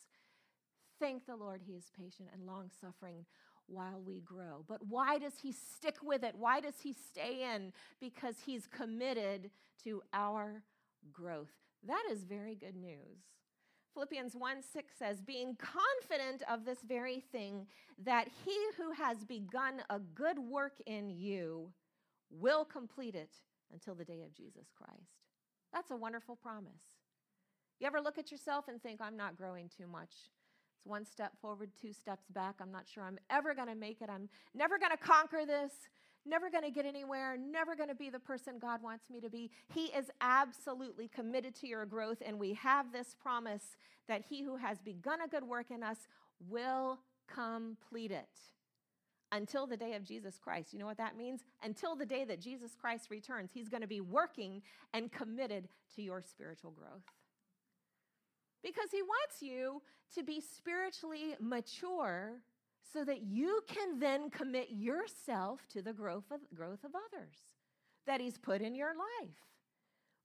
Thank 1.00 1.26
the 1.26 1.35
Lord, 1.35 1.61
he 1.66 1.73
is 1.73 1.90
patient 1.99 2.28
and 2.33 2.47
long 2.47 2.71
suffering 2.81 3.25
while 3.66 4.00
we 4.07 4.21
grow. 4.21 4.64
But 4.69 4.87
why 4.87 5.19
does 5.19 5.33
he 5.43 5.50
stick 5.50 5.97
with 6.05 6.23
it? 6.23 6.37
Why 6.38 6.61
does 6.61 6.76
he 6.81 6.93
stay 6.93 7.52
in? 7.52 7.73
Because 8.00 8.37
he's 8.47 8.69
committed 8.69 9.50
to 9.83 10.02
our 10.12 10.62
growth. 11.12 11.50
That 11.85 12.05
is 12.12 12.23
very 12.23 12.55
good 12.55 12.76
news. 12.76 13.19
Philippians 13.97 14.37
1 14.37 14.62
6 14.62 14.93
says, 14.99 15.23
being 15.23 15.57
confident 15.57 16.43
of 16.50 16.67
this 16.67 16.81
very 16.87 17.21
thing, 17.33 17.67
that 18.05 18.29
he 18.45 18.55
who 18.76 18.93
has 18.93 19.25
begun 19.25 19.81
a 19.88 19.99
good 19.99 20.38
work 20.38 20.75
in 20.85 21.09
you 21.09 21.73
will 22.29 22.62
complete 22.62 23.15
it 23.15 23.31
until 23.73 23.95
the 23.95 24.05
day 24.05 24.21
of 24.21 24.35
Jesus 24.35 24.67
Christ. 24.76 25.23
That's 25.73 25.91
a 25.91 25.97
wonderful 25.97 26.37
promise. 26.37 26.83
You 27.81 27.87
ever 27.87 28.03
look 28.03 28.19
at 28.19 28.31
yourself 28.31 28.69
and 28.69 28.83
think, 28.83 29.00
I'm 29.00 29.17
not 29.17 29.38
growing 29.38 29.71
too 29.75 29.87
much? 29.87 30.12
It's 30.76 30.85
one 30.85 31.07
step 31.07 31.33
forward, 31.41 31.71
two 31.81 31.95
steps 31.95 32.26
back. 32.29 32.57
I'm 32.61 32.71
not 32.71 32.87
sure 32.87 33.03
I'm 33.03 33.19
ever 33.31 33.55
going 33.55 33.69
to 33.69 33.75
make 33.75 34.03
it. 34.03 34.11
I'm 34.11 34.29
never 34.55 34.79
going 34.79 34.93
to 34.93 34.99
conquer 34.99 35.47
this 35.47 35.73
never 36.26 36.50
going 36.50 36.64
to 36.64 36.71
get 36.71 36.87
anywhere, 36.87 37.37
never 37.37 37.76
going 37.76 37.88
to 37.88 37.95
be 37.95 38.11
the 38.11 38.18
person 38.18 38.59
God 38.59 38.83
wants 38.83 39.11
me 39.11 39.21
to 39.21 39.30
be. 39.30 39.50
He 39.73 39.87
is 39.87 40.11
absolutely 40.21 41.09
committed 41.09 41.54
to 41.56 41.68
your 41.68 41.87
growth, 41.87 42.23
and 42.25 42.38
we 42.38 42.54
have 42.54 42.92
this 42.92 43.14
promise 43.21 43.76
that 44.09 44.23
he 44.28 44.42
who 44.42 44.56
has 44.56 44.78
begun 44.80 45.21
a 45.21 45.28
good 45.28 45.45
work 45.45 45.71
in 45.71 45.83
us 45.83 46.09
will 46.49 46.99
complete 47.33 48.11
it 48.11 48.28
until 49.33 49.66
the 49.66 49.76
day 49.76 49.95
of 49.95 50.04
Jesus 50.04 50.38
Christ. 50.38 50.73
You 50.73 50.78
know 50.78 50.87
what 50.87 50.99
that 50.99 51.16
means? 51.16 51.42
Until 51.62 51.97
the 51.97 52.06
day 52.06 52.25
that 52.25 52.40
Jesus 52.40 52.76
Christ 52.80 53.11
returns, 53.11 53.50
he's 53.52 53.68
going 53.68 53.80
to 53.80 53.88
be 53.88 54.00
working 54.00 54.62
and 54.92 55.11
committed 55.11 55.68
to 55.97 56.02
your 56.02 56.23
spiritual 56.23 56.71
growth. 56.71 57.02
Because 58.62 58.90
he 58.90 59.02
wants 59.02 59.42
you 59.42 59.83
to 60.14 60.23
be 60.23 60.40
spiritually 60.40 61.35
mature 61.40 62.40
so 62.93 63.05
that 63.05 63.23
you 63.23 63.61
can 63.66 63.99
then 63.99 64.31
commit 64.31 64.69
yourself 64.71 65.61
to 65.73 65.83
the 65.83 65.93
growth 65.93 66.31
of, 66.31 66.40
growth 66.55 66.85
of 66.85 66.93
others 66.95 67.37
that 68.07 68.21
He's 68.21 68.38
put 68.38 68.62
in 68.62 68.75
your 68.75 68.95
life. 68.95 69.37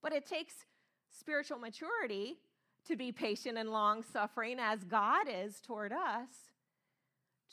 But 0.01 0.13
it 0.13 0.25
takes 0.25 0.53
spiritual 1.09 1.59
maturity 1.59 2.37
to 2.87 2.95
be 2.95 3.11
patient 3.11 3.57
and 3.57 3.71
long 3.71 4.03
suffering 4.03 4.57
as 4.59 4.83
God 4.83 5.27
is 5.29 5.59
toward 5.59 5.91
us, 5.91 6.29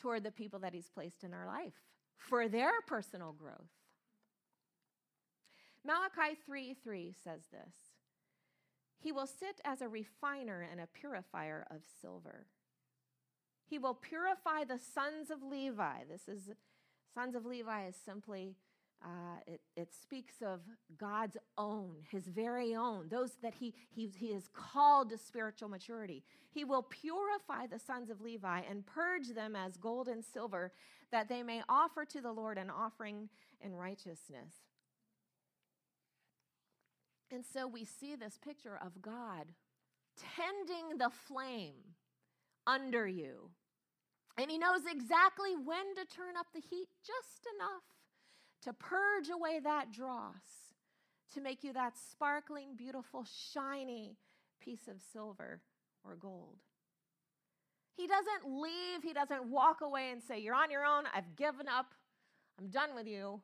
toward 0.00 0.24
the 0.24 0.30
people 0.30 0.58
that 0.60 0.74
He's 0.74 0.88
placed 0.88 1.24
in 1.24 1.34
our 1.34 1.46
life 1.46 1.74
for 2.16 2.48
their 2.48 2.80
personal 2.86 3.32
growth. 3.32 3.70
Malachi 5.84 6.36
3 6.44 6.74
3 6.74 7.14
says 7.24 7.40
this 7.50 7.74
He 8.98 9.12
will 9.12 9.26
sit 9.26 9.60
as 9.64 9.80
a 9.80 9.88
refiner 9.88 10.66
and 10.70 10.80
a 10.80 10.86
purifier 10.86 11.66
of 11.70 11.82
silver. 12.00 12.46
He 13.68 13.78
will 13.78 13.94
purify 13.94 14.64
the 14.64 14.78
sons 14.78 15.30
of 15.30 15.42
Levi. 15.42 16.04
This 16.10 16.28
is, 16.28 16.50
sons 17.14 17.34
of 17.34 17.44
Levi 17.44 17.87
is 17.87 17.96
simply, 17.96 18.56
uh, 19.04 19.40
it, 19.46 19.60
it 19.76 19.92
speaks 19.92 20.37
of 20.42 20.60
God's 20.96 21.37
own, 21.56 21.96
his 22.10 22.26
very 22.26 22.75
own, 22.75 23.08
those 23.10 23.32
that 23.42 23.54
he, 23.54 23.75
he, 23.90 24.10
he 24.16 24.28
is 24.28 24.48
called 24.52 25.10
to 25.10 25.18
spiritual 25.18 25.68
maturity. 25.68 26.25
He 26.50 26.64
will 26.64 26.82
purify 26.82 27.66
the 27.66 27.78
sons 27.78 28.10
of 28.10 28.20
Levi 28.20 28.62
and 28.68 28.87
purge 28.87 29.28
them 29.28 29.54
as 29.54 29.76
gold 29.76 30.08
and 30.08 30.25
silver, 30.25 30.72
that 31.12 31.28
they 31.28 31.42
may 31.42 31.62
offer 31.68 32.04
to 32.06 32.20
the 32.20 32.32
Lord 32.32 32.58
an 32.58 32.70
offering 32.70 33.28
in 33.60 33.75
righteousness. 33.75 34.54
And 37.30 37.44
so 37.44 37.66
we 37.66 37.84
see 37.84 38.16
this 38.16 38.38
picture 38.42 38.78
of 38.82 39.02
God 39.02 39.52
tending 40.37 40.96
the 40.96 41.10
flame 41.10 41.75
under 42.66 43.06
you. 43.06 43.50
And 44.38 44.50
he 44.50 44.57
knows 44.57 44.83
exactly 44.88 45.57
when 45.57 45.97
to 45.97 46.04
turn 46.04 46.37
up 46.38 46.47
the 46.54 46.61
heat 46.61 46.88
just 47.04 47.49
enough 47.57 47.83
to 48.62 48.73
purge 48.73 49.28
away 49.30 49.59
that 49.62 49.92
dross, 49.92 50.75
to 51.35 51.40
make 51.40 51.64
you 51.64 51.73
that 51.73 51.95
sparkling, 52.11 52.76
beautiful, 52.76 53.26
shiny 53.52 54.16
piece 54.61 54.87
of 54.88 55.00
silver 55.12 55.61
or 56.04 56.14
gold. 56.14 56.59
He 57.97 58.07
doesn't 58.07 58.61
leave, 58.61 59.02
he 59.02 59.12
doesn't 59.12 59.50
walk 59.50 59.80
away 59.80 60.11
and 60.12 60.23
say, 60.23 60.38
You're 60.38 60.54
on 60.54 60.71
your 60.71 60.85
own, 60.85 61.04
I've 61.12 61.35
given 61.35 61.66
up, 61.66 61.95
I'm 62.59 62.68
done 62.68 62.95
with 62.95 63.09
you. 63.09 63.40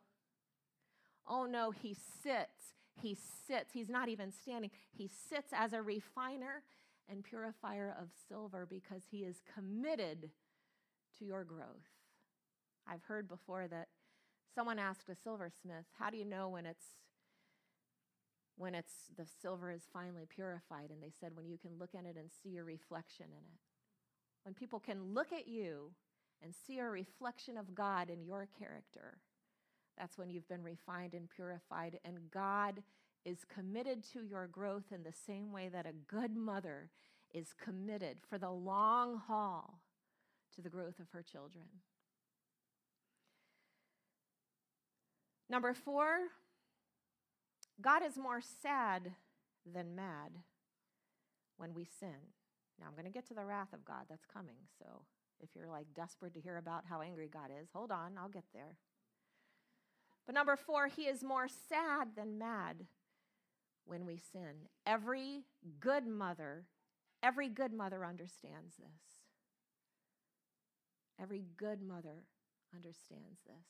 Oh 1.27 1.47
no, 1.47 1.73
he 1.73 1.97
sits. 2.23 2.75
He 3.01 3.17
sits. 3.49 3.73
He's 3.73 3.89
not 3.89 4.09
even 4.09 4.31
standing. 4.31 4.71
He 4.93 5.09
sits 5.09 5.53
as 5.53 5.73
a 5.73 5.83
refiner 5.83 6.63
and 7.09 7.25
purifier 7.25 7.95
of 8.01 8.09
silver 8.29 8.67
because 8.69 9.03
he 9.11 9.25
is 9.25 9.43
committed 9.55 10.31
to 11.19 11.25
your 11.25 11.45
growth. 11.45 11.89
I've 12.87 13.05
heard 13.05 13.29
before 13.29 13.67
that 13.69 13.89
Someone 14.55 14.79
asked 14.79 15.09
a 15.09 15.17
silversmith, 15.17 15.87
How 15.99 16.11
do 16.11 16.17
you 16.17 16.25
know 16.25 16.49
when 16.49 16.67
it's 16.67 16.85
when 18.57 18.75
it's 18.77 18.95
the 19.17 19.27
silver 19.43 19.73
is 19.73 19.83
finally 19.93 20.27
purified 20.29 20.91
and 20.91 21.03
they 21.03 21.11
said 21.21 21.33
when 21.35 21.49
you 21.49 21.59
can 21.59 21.73
look 21.77 21.91
at 21.93 22.05
it 22.05 22.17
and 22.17 22.31
see 22.31 22.51
your 22.51 22.65
reflection 22.65 23.27
in 23.27 23.33
it 23.33 23.59
when 24.45 24.55
people 24.55 24.79
can 24.79 25.13
look 25.13 25.33
at 25.33 25.49
you 25.49 25.91
and 26.41 26.55
see 26.55 26.79
a 26.79 26.89
reflection 26.89 27.57
of 27.57 27.75
god 27.75 28.09
in 28.09 28.25
your 28.25 28.47
character 28.57 29.19
that's 29.99 30.17
when 30.17 30.31
you've 30.31 30.47
been 30.47 30.63
refined 30.63 31.15
and 31.15 31.29
purified 31.29 31.99
and 32.05 32.31
god 32.31 32.81
is 33.25 33.39
committed 33.53 34.05
to 34.05 34.23
your 34.23 34.47
growth 34.47 34.93
in 34.95 35.03
the 35.03 35.13
same 35.27 35.51
way 35.51 35.69
that 35.69 35.85
a 35.85 35.93
good 36.07 36.37
mother 36.37 36.91
is 37.33 37.53
committed 37.61 38.19
for 38.31 38.39
the 38.39 38.53
long 38.53 39.17
haul 39.27 39.81
to 40.55 40.63
the 40.63 40.71
growth 40.71 40.99
of 40.99 41.11
her 41.13 41.23
children 41.23 41.65
number 45.49 45.75
4 45.75 46.29
God 47.81 48.03
is 48.07 48.17
more 48.17 48.41
sad 48.41 49.13
than 49.67 49.97
mad 49.97 50.31
when 51.57 51.75
we 51.75 51.85
sin. 51.85 52.33
Now, 52.79 52.87
I'm 52.87 52.95
going 52.95 53.05
to 53.05 53.11
get 53.11 53.27
to 53.29 53.35
the 53.35 53.45
wrath 53.45 53.73
of 53.73 53.85
God 53.85 54.05
that's 54.09 54.27
coming. 54.27 54.57
So 54.79 55.03
if 55.41 55.51
you're 55.55 55.69
like 55.69 55.87
desperate 55.95 56.35
to 56.35 56.41
hear 56.41 56.57
about 56.57 56.85
how 56.89 57.03
angry 57.03 57.29
God 57.33 57.51
is, 57.61 57.69
hold 57.73 57.91
on, 57.91 58.13
I'll 58.19 58.29
get 58.29 58.45
there. 58.53 58.77
But 60.27 60.35
number 60.35 60.57
four, 60.57 60.89
he 60.89 61.03
is 61.03 61.23
more 61.23 61.49
sad 61.49 62.09
than 62.17 62.39
mad 62.39 62.87
when 63.85 64.07
we 64.07 64.17
sin. 64.17 64.69
Every 64.87 65.43
good 65.81 66.07
mother, 66.07 66.65
every 67.23 67.49
good 67.49 67.73
mother 67.73 68.05
understands 68.05 68.77
this. 68.77 69.14
Every 71.21 71.45
good 71.57 71.81
mother 71.83 72.25
understands 72.75 73.41
this. 73.47 73.67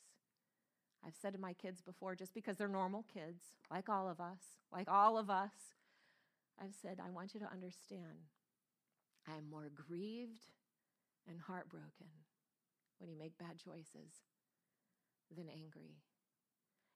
I've 1.05 1.15
said 1.15 1.33
to 1.33 1.39
my 1.39 1.53
kids 1.53 1.81
before, 1.81 2.15
just 2.15 2.33
because 2.33 2.57
they're 2.57 2.67
normal 2.67 3.05
kids, 3.13 3.43
like 3.69 3.89
all 3.89 4.09
of 4.09 4.19
us, 4.19 4.39
like 4.71 4.87
all 4.89 5.17
of 5.17 5.29
us, 5.29 5.51
I've 6.59 6.73
said, 6.81 6.99
I 7.05 7.11
want 7.11 7.33
you 7.33 7.39
to 7.41 7.51
understand 7.51 8.29
I 9.27 9.37
am 9.37 9.49
more 9.49 9.69
grieved 9.73 10.41
and 11.27 11.39
heartbroken 11.39 12.07
when 12.99 13.09
you 13.09 13.17
make 13.17 13.37
bad 13.37 13.57
choices 13.63 14.13
than 15.35 15.47
angry. 15.49 15.95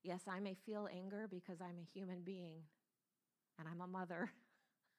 Yes, 0.04 0.22
I 0.30 0.40
may 0.40 0.56
feel 0.66 0.88
anger 0.92 1.28
because 1.30 1.60
I'm 1.62 1.78
a 1.80 2.00
human 2.00 2.22
being 2.24 2.62
and 3.58 3.68
I'm 3.68 3.82
a 3.82 3.88
mother. 3.88 4.32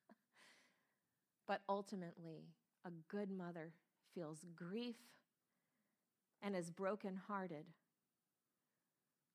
but 1.48 1.62
ultimately, 1.68 2.48
a 2.84 2.90
good 3.08 3.30
mother 3.30 3.72
feels 4.14 4.44
grief 4.54 4.96
and 6.42 6.56
is 6.56 6.70
brokenhearted 6.70 7.66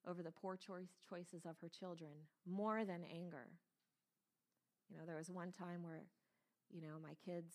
over 0.08 0.22
the 0.22 0.32
poor 0.32 0.56
choice, 0.56 0.90
choices 1.08 1.46
of 1.46 1.58
her 1.62 1.70
children 1.70 2.12
more 2.46 2.86
than 2.86 3.02
anger. 3.12 3.48
You 4.90 4.98
know, 4.98 5.04
there 5.06 5.16
was 5.18 5.32
one 5.32 5.52
time 5.52 5.84
where, 5.84 6.04
you 6.72 6.82
know, 6.82 6.98
my 7.02 7.16
kids, 7.26 7.54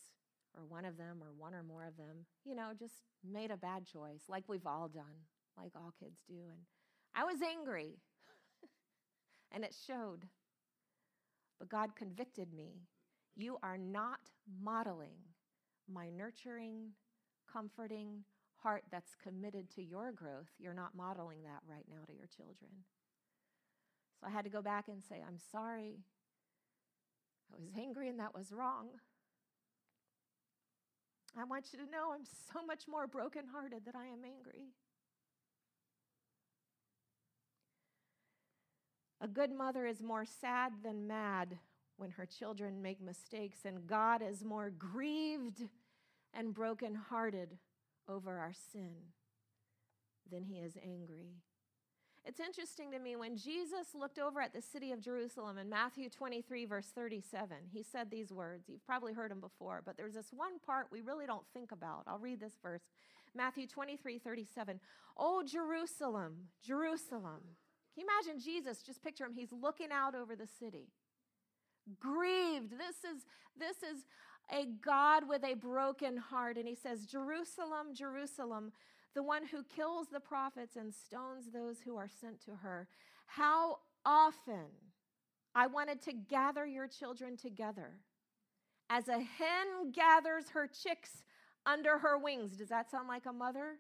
or 0.57 0.65
one 0.65 0.85
of 0.85 0.97
them, 0.97 1.19
or 1.23 1.33
one 1.37 1.55
or 1.55 1.63
more 1.63 1.85
of 1.85 1.97
them, 1.97 2.27
you 2.45 2.57
know, 2.57 2.71
just 2.77 3.05
made 3.25 3.51
a 3.51 3.57
bad 3.57 3.87
choice, 3.87 4.23
like 4.29 4.45
we've 4.49 4.67
all 4.67 4.89
done, 4.89 5.27
like 5.57 5.73
all 5.77 5.93
kids 5.99 6.23
do. 6.27 6.35
And 6.35 6.63
I 7.15 7.25
was 7.25 7.41
angry, 7.41 7.99
and 9.53 9.65
it 9.65 9.75
showed. 9.87 10.27
But 11.59 11.69
God 11.69 11.95
convicted 11.95 12.53
me. 12.53 12.83
You 13.37 13.59
are 13.63 13.79
not 13.79 14.19
modeling 14.63 15.15
my 15.93 16.09
nurturing, 16.11 16.91
comforting, 17.53 18.25
heart 18.63 18.85
that's 18.91 19.15
committed 19.23 19.71
to 19.75 19.83
your 19.83 20.13
growth, 20.13 20.51
you're 20.59 20.75
not 20.75 20.95
modeling 20.95 21.43
that 21.45 21.63
right 21.69 21.85
now 21.89 22.05
to 22.07 22.13
your 22.13 22.27
children. 22.27 22.71
So 24.21 24.27
I 24.27 24.31
had 24.31 24.45
to 24.45 24.51
go 24.51 24.63
back 24.63 24.89
and 24.89 25.03
say, 25.03 25.23
I'm 25.27 25.39
sorry. 25.51 25.99
I 27.53 27.61
was 27.61 27.71
angry 27.79 28.09
and 28.09 28.19
that 28.21 28.35
was 28.35 28.53
wrong. 28.53 28.89
I 31.39 31.45
want 31.45 31.67
you 31.73 31.79
to 31.79 31.91
know 31.91 32.13
I'm 32.13 32.25
so 32.53 32.65
much 32.65 32.83
more 32.89 33.07
brokenhearted 33.07 33.85
that 33.87 33.95
I 33.95 34.07
am 34.07 34.25
angry. 34.25 34.73
A 39.21 39.29
good 39.29 39.53
mother 39.53 39.87
is 39.87 40.03
more 40.03 40.25
sad 40.25 40.73
than 40.83 41.07
mad 41.07 41.59
when 41.99 42.11
her 42.11 42.25
children 42.25 42.81
make 42.81 43.03
mistakes, 43.03 43.59
and 43.67 43.87
God 43.87 44.23
is 44.23 44.43
more 44.43 44.71
grieved 44.71 45.69
and 46.33 46.55
brokenhearted 46.55 47.59
over 48.11 48.39
our 48.39 48.53
sin 48.53 48.97
then 50.31 50.45
he 50.45 50.59
is 50.59 50.77
angry. 50.83 51.35
It's 52.25 52.41
interesting 52.41 52.91
to 52.93 52.99
me 52.99 53.17
when 53.17 53.37
Jesus 53.37 53.95
looked 53.95 54.19
over 54.19 54.41
at 54.43 54.53
the 54.53 54.61
city 54.61 54.93
of 54.93 55.01
Jerusalem 55.01 55.57
in 55.57 55.71
Matthew 55.71 56.11
23, 56.11 56.67
verse 56.67 56.89
37, 56.95 57.57
he 57.73 57.83
said 57.83 58.11
these 58.11 58.31
words. 58.31 58.69
You've 58.69 58.85
probably 58.85 59.15
heard 59.15 59.31
them 59.31 59.41
before, 59.41 59.83
but 59.85 59.97
there's 59.97 60.15
this 60.15 60.31
one 60.31 60.59
part 60.65 60.89
we 60.93 61.01
really 61.01 61.27
don't 61.27 61.47
think 61.55 61.73
about. 61.73 62.05
I'll 62.07 62.19
read 62.19 62.41
this 62.41 62.59
verse 62.63 62.83
Matthew 63.35 63.67
23, 63.67 64.19
37. 64.19 64.81
Oh, 65.17 65.43
Jerusalem, 65.47 66.49
Jerusalem. 66.67 67.41
Can 67.95 68.05
you 68.05 68.07
imagine 68.07 68.43
Jesus? 68.43 68.83
Just 68.83 69.03
picture 69.03 69.25
him. 69.25 69.33
He's 69.35 69.53
looking 69.53 69.93
out 69.93 70.15
over 70.15 70.35
the 70.35 70.49
city. 70.59 70.89
Grieved. 71.99 72.73
This 72.73 72.97
is, 73.09 73.25
this 73.57 73.77
is 73.79 74.05
a 74.53 74.67
God 74.85 75.29
with 75.29 75.45
a 75.45 75.55
broken 75.55 76.17
heart. 76.17 76.57
And 76.57 76.67
he 76.67 76.75
says, 76.75 77.07
Jerusalem, 77.07 77.95
Jerusalem, 77.95 78.73
the 79.15 79.23
one 79.23 79.47
who 79.47 79.63
kills 79.65 80.09
the 80.09 80.21
prophets 80.21 80.77
and 80.77 80.95
stones 80.95 81.51
those 81.53 81.81
who 81.81 81.97
are 81.97 82.09
sent 82.09 82.45
to 82.45 82.53
her. 82.63 82.89
How 83.27 83.79
often 84.05 84.67
I 85.55 85.67
wanted 85.67 86.01
to 86.03 86.13
gather 86.13 86.67
your 86.67 86.87
children 86.87 87.37
together 87.37 87.95
as 88.89 89.09
a 89.09 89.19
hen 89.21 89.93
gathers 89.93 90.51
her 90.51 90.67
chicks 90.67 91.23
under 91.67 91.99
her 91.99 92.19
wings. 92.19 92.57
Does 92.57 92.69
that 92.69 92.91
sound 92.91 93.09
like 93.09 93.27
a 93.27 93.33
mother? 93.33 93.77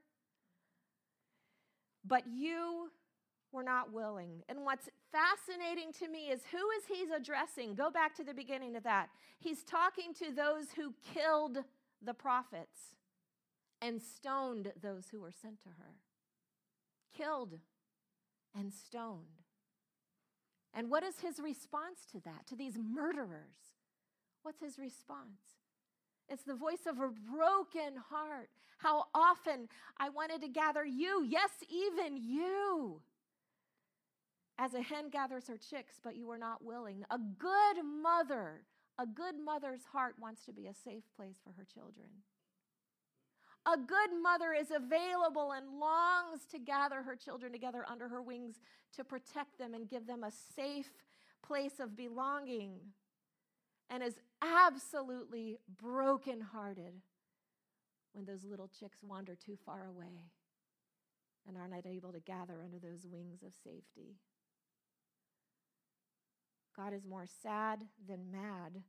But 2.05 2.25
you 2.27 2.91
were 3.53 3.63
not 3.63 3.93
willing. 3.93 4.43
And 4.49 4.65
what's 4.65 4.89
fascinating 5.11 5.93
to 6.01 6.09
me 6.09 6.31
is 6.31 6.41
who 6.51 6.71
is 6.71 6.85
he's 6.89 7.11
addressing? 7.11 7.75
Go 7.75 7.91
back 7.91 8.15
to 8.17 8.25
the 8.25 8.35
beginning 8.35 8.77
of 8.77 8.85
that. 8.85 9.09
He's 9.39 9.65
talking 9.65 10.15
to 10.15 10.33
those 10.33 10.67
who 10.77 10.95
killed 11.15 11.59
the 12.03 12.15
prophets 12.15 12.97
and 13.83 14.01
stoned 14.01 14.73
those 14.81 15.07
who 15.11 15.21
were 15.21 15.33
sent 15.33 15.61
to 15.63 15.69
her. 15.71 15.97
Killed 17.17 17.59
and 18.57 18.73
stoned. 18.73 19.27
And 20.73 20.91
what 20.91 21.03
is 21.03 21.19
his 21.21 21.41
response 21.41 22.07
to 22.13 22.21
that, 22.21 22.47
to 22.49 22.57
these 22.57 22.79
murderers? 22.79 23.75
What's 24.43 24.61
his 24.61 24.79
response? 24.79 25.41
It's 26.29 26.45
the 26.45 26.55
voice 26.55 26.87
of 26.87 27.01
a 27.01 27.09
broken 27.09 27.97
heart. 28.09 28.51
How 28.79 29.07
often 29.15 29.69
I 29.99 30.09
wanted 30.11 30.41
to 30.43 30.49
gather 30.49 30.85
you, 30.85 31.25
yes, 31.29 31.51
even 31.69 32.17
you, 32.17 33.01
as 34.61 34.75
a 34.75 34.83
hen 34.83 35.09
gathers 35.09 35.49
her 35.49 35.57
chicks, 35.57 35.95
but 36.05 36.17
you 36.17 36.31
are 36.31 36.39
not 36.39 36.63
willing. 36.63 37.03
A 37.11 37.19
good 37.19 37.83
mother, 37.83 38.61
a 38.99 39.07
good 39.07 39.35
mother's 39.43 39.85
heart 39.91 40.17
wants 40.21 40.45
to 40.45 40.53
be 40.53 40.67
a 40.67 40.75
safe 40.75 41.05
place 41.17 41.39
for 41.43 41.53
her 41.57 41.65
children. 41.65 42.09
A 43.65 43.79
good 43.79 44.11
mother 44.23 44.53
is 44.53 44.71
available 44.71 45.53
and 45.53 45.79
longs 45.79 46.45
to 46.51 46.59
gather 46.59 47.03
her 47.03 47.17
children 47.17 47.53
together 47.53 47.87
under 47.89 48.09
her 48.09 48.21
wings 48.21 48.57
to 48.97 49.03
protect 49.03 49.59
them 49.59 49.73
and 49.73 49.89
give 49.89 50.07
them 50.07 50.25
a 50.25 50.33
safe 50.55 50.91
place 51.43 51.81
of 51.81 51.97
belonging 51.97 52.81
and 53.89 54.03
is 54.03 54.19
absolutely 54.43 55.59
brokenhearted 55.81 57.01
when 58.13 58.27
those 58.27 58.45
little 58.45 58.69
chicks 58.69 58.99
wander 59.03 59.35
too 59.35 59.57
far 59.65 59.87
away 59.87 60.27
and 61.47 61.57
are 61.57 61.69
not 61.69 61.87
able 61.87 62.13
to 62.13 62.21
gather 62.21 62.61
under 62.63 62.79
those 62.79 63.07
wings 63.11 63.43
of 63.43 63.55
safety. 63.65 64.17
God 66.77 66.93
is 66.95 67.05
more 67.05 67.27
sad 67.43 67.85
than 68.09 68.31
mad 68.31 68.83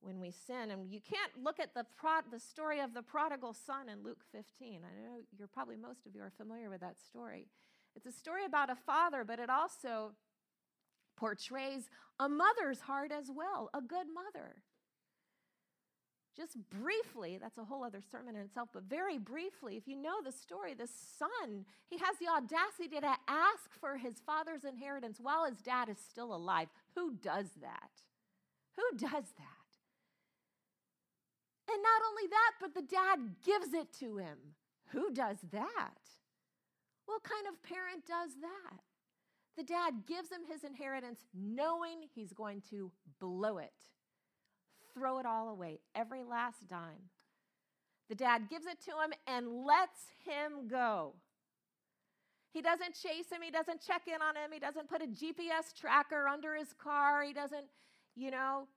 when 0.00 0.20
we 0.20 0.30
sin. 0.30 0.70
And 0.70 0.90
you 0.90 1.00
can't 1.00 1.32
look 1.42 1.60
at 1.60 1.74
the, 1.74 1.84
prod, 1.96 2.24
the 2.30 2.40
story 2.40 2.80
of 2.80 2.94
the 2.94 3.02
prodigal 3.02 3.54
son 3.54 3.88
in 3.88 4.02
Luke 4.02 4.22
15. 4.32 4.80
I 4.84 5.02
know 5.02 5.18
you're 5.38 5.48
probably, 5.48 5.76
most 5.76 6.06
of 6.06 6.14
you 6.14 6.22
are 6.22 6.32
familiar 6.36 6.68
with 6.68 6.80
that 6.80 7.00
story. 7.00 7.46
It's 7.94 8.06
a 8.06 8.12
story 8.12 8.44
about 8.44 8.70
a 8.70 8.74
father, 8.74 9.24
but 9.24 9.38
it 9.38 9.50
also 9.50 10.12
portrays 11.16 11.88
a 12.18 12.28
mother's 12.28 12.80
heart 12.80 13.12
as 13.12 13.30
well, 13.34 13.70
a 13.74 13.80
good 13.80 14.06
mother. 14.12 14.56
Just 16.34 16.56
briefly, 16.70 17.38
that's 17.40 17.58
a 17.58 17.64
whole 17.64 17.84
other 17.84 18.00
sermon 18.00 18.36
in 18.36 18.42
itself, 18.42 18.70
but 18.72 18.84
very 18.84 19.18
briefly, 19.18 19.76
if 19.76 19.86
you 19.86 19.96
know 19.96 20.22
the 20.24 20.32
story, 20.32 20.72
the 20.72 20.88
son, 21.18 21.66
he 21.90 21.98
has 21.98 22.16
the 22.18 22.28
audacity 22.28 23.00
to 23.00 23.16
ask 23.28 23.70
for 23.78 23.98
his 23.98 24.14
father's 24.24 24.64
inheritance 24.64 25.18
while 25.20 25.44
his 25.44 25.58
dad 25.58 25.90
is 25.90 25.98
still 25.98 26.34
alive. 26.34 26.68
Who 26.94 27.12
does 27.12 27.48
that? 27.60 27.90
Who 28.76 28.96
does 28.96 29.10
that? 29.10 29.62
And 31.70 31.82
not 31.82 32.02
only 32.08 32.28
that, 32.30 32.52
but 32.60 32.74
the 32.74 32.82
dad 32.82 33.18
gives 33.44 33.74
it 33.74 33.92
to 34.00 34.16
him. 34.16 34.38
Who 34.88 35.12
does 35.12 35.38
that? 35.52 36.00
What 37.06 37.22
kind 37.22 37.46
of 37.46 37.62
parent 37.62 38.06
does 38.06 38.30
that? 38.40 38.80
The 39.56 39.64
dad 39.64 40.06
gives 40.06 40.30
him 40.30 40.40
his 40.50 40.64
inheritance 40.64 41.20
knowing 41.34 42.08
he's 42.14 42.32
going 42.32 42.62
to 42.70 42.90
blow 43.20 43.58
it, 43.58 43.72
throw 44.94 45.18
it 45.18 45.26
all 45.26 45.48
away, 45.48 45.80
every 45.94 46.22
last 46.22 46.68
dime. 46.68 47.10
The 48.08 48.14
dad 48.14 48.48
gives 48.50 48.66
it 48.66 48.78
to 48.84 48.90
him 48.90 49.12
and 49.26 49.64
lets 49.64 50.00
him 50.24 50.68
go. 50.68 51.14
He 52.52 52.60
doesn't 52.60 52.94
chase 52.94 53.30
him. 53.32 53.40
He 53.42 53.50
doesn't 53.50 53.80
check 53.80 54.02
in 54.06 54.20
on 54.20 54.36
him. 54.36 54.52
He 54.52 54.58
doesn't 54.58 54.88
put 54.88 55.02
a 55.02 55.06
GPS 55.06 55.72
tracker 55.74 56.28
under 56.28 56.54
his 56.54 56.74
car. 56.74 57.22
He 57.22 57.32
doesn't, 57.32 57.64
you 58.14 58.30
know, 58.30 58.68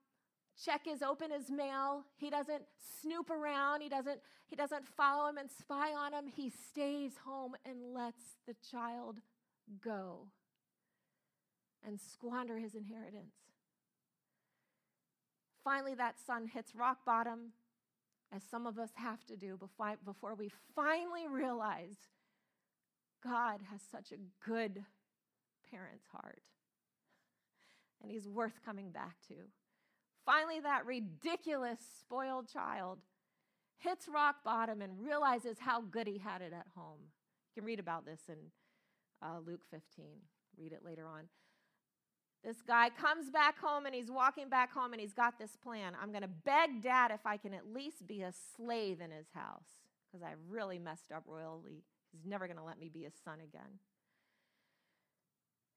check 0.63 0.81
his 0.85 1.01
open 1.01 1.31
his 1.31 1.51
mail. 1.51 2.05
He 2.15 2.29
doesn't 2.29 2.63
snoop 3.01 3.29
around. 3.29 3.81
He 3.81 3.89
doesn't 3.89 4.21
he 4.47 4.55
doesn't 4.55 4.87
follow 4.87 5.27
him 5.27 5.37
and 5.37 5.49
spy 5.49 5.91
on 5.91 6.13
him. 6.13 6.27
He 6.27 6.49
stays 6.49 7.13
home 7.25 7.55
and 7.65 7.93
lets 7.93 8.37
the 8.47 8.55
child 8.71 9.17
go 9.83 10.27
and 11.85 11.99
squander 11.99 12.57
his 12.57 12.75
inheritance. 12.75 13.33
Finally 15.65 15.95
that 15.95 16.15
son 16.25 16.47
hits 16.47 16.75
rock 16.75 16.99
bottom 17.05 17.51
as 18.33 18.43
some 18.43 18.67
of 18.67 18.77
us 18.77 18.91
have 18.93 19.25
to 19.25 19.35
do 19.35 19.59
before 20.05 20.35
we 20.35 20.51
finally 20.75 21.27
realize 21.27 21.97
God 23.23 23.61
has 23.71 23.81
such 23.91 24.11
a 24.11 24.47
good 24.47 24.85
parent's 25.69 26.05
heart. 26.11 26.43
And 28.01 28.11
he's 28.11 28.27
worth 28.27 28.63
coming 28.63 28.91
back 28.91 29.15
to. 29.29 29.35
Finally, 30.25 30.59
that 30.59 30.85
ridiculous 30.85 31.79
spoiled 31.99 32.47
child 32.47 32.99
hits 33.77 34.07
rock 34.07 34.37
bottom 34.43 34.81
and 34.81 34.99
realizes 34.99 35.57
how 35.59 35.81
good 35.81 36.07
he 36.07 36.19
had 36.19 36.41
it 36.41 36.53
at 36.53 36.67
home. 36.75 36.99
You 37.55 37.61
can 37.61 37.65
read 37.65 37.79
about 37.79 38.05
this 38.05 38.21
in 38.27 38.37
uh, 39.21 39.39
Luke 39.45 39.61
15. 39.71 40.05
Read 40.57 40.71
it 40.71 40.83
later 40.83 41.07
on. 41.07 41.23
This 42.45 42.61
guy 42.61 42.91
comes 42.91 43.31
back 43.31 43.59
home 43.59 43.87
and 43.87 43.95
he's 43.95 44.11
walking 44.11 44.49
back 44.49 44.71
home 44.71 44.93
and 44.93 45.01
he's 45.01 45.13
got 45.13 45.39
this 45.39 45.57
plan. 45.63 45.93
I'm 45.99 46.11
going 46.11 46.21
to 46.21 46.27
beg 46.27 46.83
dad 46.83 47.09
if 47.09 47.25
I 47.25 47.37
can 47.37 47.55
at 47.55 47.73
least 47.73 48.05
be 48.05 48.21
a 48.21 48.31
slave 48.55 49.01
in 49.01 49.09
his 49.09 49.25
house 49.33 49.65
because 50.05 50.23
I 50.23 50.35
really 50.47 50.77
messed 50.77 51.11
up 51.11 51.23
royally. 51.25 51.83
He's 52.11 52.25
never 52.25 52.45
going 52.45 52.59
to 52.59 52.63
let 52.63 52.79
me 52.79 52.87
be 52.87 53.01
his 53.01 53.15
son 53.23 53.39
again. 53.43 53.79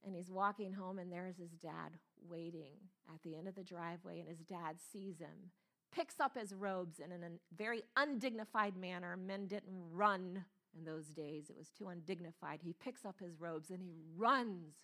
And 0.05 0.15
he's 0.15 0.31
walking 0.31 0.73
home, 0.73 0.99
and 0.99 1.11
there's 1.11 1.39
his 1.39 1.51
dad 1.61 1.91
waiting 2.29 2.75
at 3.13 3.21
the 3.25 3.35
end 3.35 3.49
of 3.49 3.57
the 3.57 3.65
driveway, 3.65 4.21
and 4.21 4.29
his 4.29 4.39
dad 4.39 4.77
sees 4.93 5.19
him, 5.19 5.51
picks 5.93 6.21
up 6.21 6.39
his 6.39 6.55
robes, 6.55 7.01
in 7.01 7.11
a 7.11 7.31
very 7.57 7.83
undignified 7.97 8.77
manner, 8.77 9.17
men 9.17 9.49
didn't 9.49 9.75
run 9.91 10.45
in 10.79 10.85
those 10.85 11.07
days, 11.07 11.51
it 11.51 11.57
was 11.57 11.71
too 11.71 11.89
undignified. 11.89 12.61
He 12.63 12.75
picks 12.75 13.05
up 13.05 13.19
his 13.19 13.41
robes 13.41 13.71
and 13.71 13.83
he 13.83 13.97
runs 14.17 14.75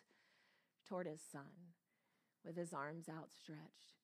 toward 0.88 1.07
his 1.07 1.20
son 1.33 1.42
with 2.44 2.57
his 2.57 2.73
arms 2.73 3.07
outstretched. 3.09 3.94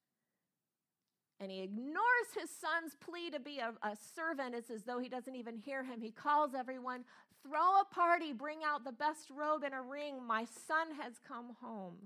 And 1.38 1.50
he 1.50 1.62
ignores 1.62 2.28
his 2.38 2.50
son's 2.50 2.96
plea 3.00 3.30
to 3.30 3.40
be 3.40 3.58
a, 3.58 3.72
a, 3.86 3.96
servant. 4.14 4.54
It's 4.54 4.70
as 4.70 4.82
though 4.82 4.98
he 4.98 5.08
doesn't 5.08 5.34
even 5.34 5.56
hear 5.56 5.82
him. 5.82 6.00
He 6.00 6.10
calls 6.10 6.54
everyone, 6.54 7.04
throw 7.42 7.80
a 7.80 7.94
party, 7.94 8.32
bring 8.32 8.58
out 8.64 8.84
the 8.84 8.92
best 8.92 9.30
robe 9.30 9.62
and 9.64 9.74
a 9.74 9.80
ring. 9.80 10.26
My 10.26 10.44
son 10.44 10.88
has 11.00 11.14
come 11.26 11.56
home. 11.62 11.96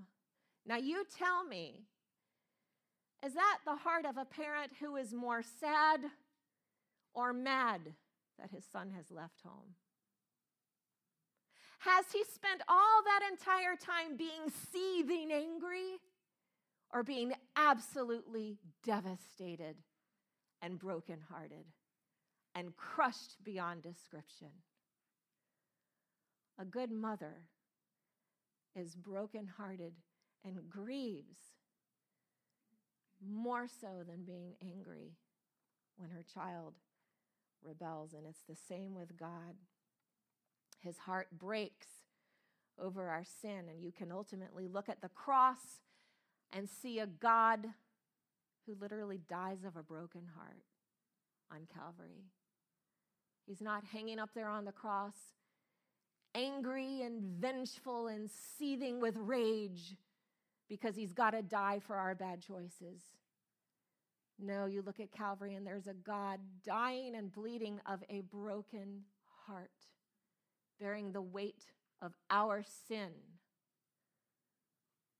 Now 0.65 0.77
you 0.77 1.03
tell 1.17 1.43
me, 1.43 1.81
is 3.25 3.33
that 3.33 3.59
the 3.65 3.75
heart 3.75 4.05
of 4.05 4.17
a 4.17 4.25
parent 4.25 4.71
who 4.79 4.95
is 4.95 5.13
more 5.13 5.41
sad 5.41 6.01
or 7.13 7.33
mad 7.33 7.81
that 8.39 8.51
his 8.51 8.63
son 8.71 8.91
has 8.95 9.11
left 9.11 9.41
home? 9.43 9.75
Has 11.79 12.05
he 12.11 12.23
spent 12.23 12.61
all 12.67 13.03
that 13.03 13.21
entire 13.31 13.75
time 13.75 14.17
being 14.17 14.51
seething 14.71 15.31
angry 15.31 15.99
or 16.93 17.03
being 17.03 17.33
absolutely 17.55 18.57
devastated 18.83 19.75
and 20.61 20.79
brokenhearted 20.79 21.65
and 22.55 22.75
crushed 22.75 23.43
beyond 23.43 23.83
description? 23.83 24.49
A 26.59 26.65
good 26.65 26.91
mother 26.91 27.43
is 28.75 28.95
brokenhearted 28.95 29.93
and 30.43 30.69
grieves 30.69 31.37
more 33.25 33.67
so 33.67 34.03
than 34.07 34.23
being 34.23 34.55
angry 34.61 35.13
when 35.97 36.09
her 36.09 36.23
child 36.33 36.73
rebels. 37.63 38.13
And 38.13 38.25
it's 38.25 38.43
the 38.47 38.55
same 38.55 38.93
with 38.95 39.17
God. 39.17 39.55
His 40.85 40.97
heart 40.99 41.27
breaks 41.37 41.87
over 42.79 43.09
our 43.09 43.23
sin, 43.41 43.63
and 43.69 43.81
you 43.81 43.91
can 43.91 44.11
ultimately 44.11 44.67
look 44.67 44.87
at 44.87 45.01
the 45.01 45.09
cross 45.09 45.81
and 46.53 46.69
see 46.69 46.99
a 46.99 47.07
God 47.07 47.65
who 48.65 48.75
literally 48.79 49.19
dies 49.29 49.63
of 49.65 49.75
a 49.75 49.83
broken 49.83 50.21
heart 50.37 50.63
on 51.51 51.67
Calvary. 51.73 52.25
He's 53.45 53.61
not 53.61 53.83
hanging 53.83 54.19
up 54.19 54.29
there 54.33 54.49
on 54.49 54.65
the 54.65 54.71
cross, 54.71 55.15
angry 56.33 57.01
and 57.01 57.21
vengeful 57.39 58.07
and 58.07 58.29
seething 58.57 58.99
with 58.99 59.15
rage 59.17 59.95
because 60.67 60.95
he's 60.95 61.13
got 61.13 61.31
to 61.31 61.41
die 61.41 61.79
for 61.79 61.95
our 61.95 62.15
bad 62.15 62.41
choices. 62.41 63.01
No, 64.39 64.65
you 64.65 64.81
look 64.81 64.99
at 64.99 65.11
Calvary 65.11 65.55
and 65.55 65.65
there's 65.65 65.87
a 65.87 65.93
God 65.93 66.39
dying 66.65 67.15
and 67.15 67.31
bleeding 67.31 67.79
of 67.85 68.03
a 68.09 68.21
broken 68.21 69.03
heart, 69.47 69.71
bearing 70.79 71.11
the 71.11 71.21
weight 71.21 71.65
of 72.01 72.13
our 72.29 72.63
sin 72.63 73.11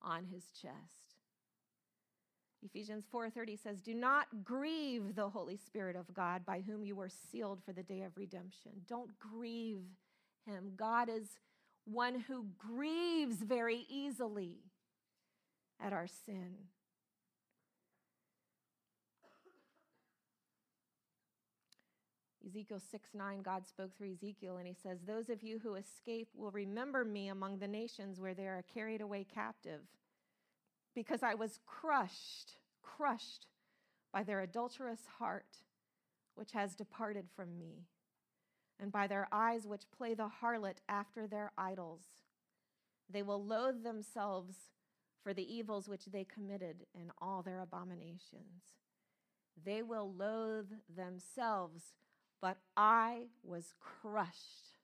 on 0.02 0.26
his 0.26 0.52
chest. 0.52 1.16
Ephesians 2.62 3.06
4:30 3.06 3.56
says, 3.56 3.82
"Do 3.82 3.94
not 3.94 4.44
grieve 4.44 5.16
the 5.16 5.30
Holy 5.30 5.58
Spirit 5.58 5.96
of 5.96 6.14
God 6.14 6.46
by 6.46 6.62
whom 6.62 6.84
you 6.84 6.96
were 6.96 7.10
sealed 7.10 7.64
for 7.64 7.74
the 7.74 7.84
day 7.84 8.02
of 8.02 8.18
redemption." 8.18 8.84
Don't 8.88 9.20
grieve 9.20 9.98
him. 10.46 10.76
God 10.76 11.10
is 11.10 11.40
one 11.86 12.22
who 12.22 12.46
grieves 12.58 13.38
very 13.44 13.86
easily 13.88 14.64
at 15.80 15.94
our 15.94 16.08
sin. 16.08 16.72
Ezekiel 22.56 22.80
6 22.80 23.10
9, 23.14 23.42
God 23.42 23.68
spoke 23.68 23.98
through 23.98 24.14
Ezekiel, 24.14 24.56
and 24.58 24.66
he 24.66 24.74
says, 24.74 25.00
Those 25.02 25.30
of 25.30 25.44
you 25.44 25.60
who 25.60 25.76
escape 25.76 26.30
will 26.34 26.52
remember 26.52 27.04
me 27.04 27.28
among 27.28 27.60
the 27.60 27.68
nations 27.68 28.22
where 28.22 28.34
they 28.34 28.48
are 28.48 28.64
carried 28.74 29.02
away 29.02 29.26
captive, 29.26 29.82
because 30.94 31.22
I 31.22 31.34
was 31.34 31.60
crushed, 31.66 32.54
crushed 32.82 33.48
by 34.14 34.24
their 34.24 34.40
adulterous 34.40 35.02
heart, 35.20 35.58
which 36.36 36.54
has 36.54 36.76
departed 36.76 37.26
from 37.36 37.60
me, 37.60 37.88
and 38.80 38.90
by 38.90 39.08
their 39.08 39.28
eyes 39.34 39.68
which 39.68 39.92
play 39.92 40.14
the 40.14 40.32
harlot 40.42 40.78
after 40.88 41.28
their 41.28 41.52
idols. 41.58 42.04
They 43.10 43.22
will 43.22 43.44
loathe 43.44 43.84
themselves 43.84 44.56
for 45.22 45.34
the 45.34 45.54
evils 45.54 45.90
which 45.90 46.06
they 46.06 46.24
committed 46.24 46.86
and 46.98 47.12
all 47.22 47.42
their 47.42 47.60
abominations. 47.60 48.76
They 49.62 49.82
will 49.82 50.14
loathe 50.14 50.72
themselves, 50.96 51.96
but 52.42 52.58
I 52.76 53.28
was 53.44 53.74
crushed 53.80 54.78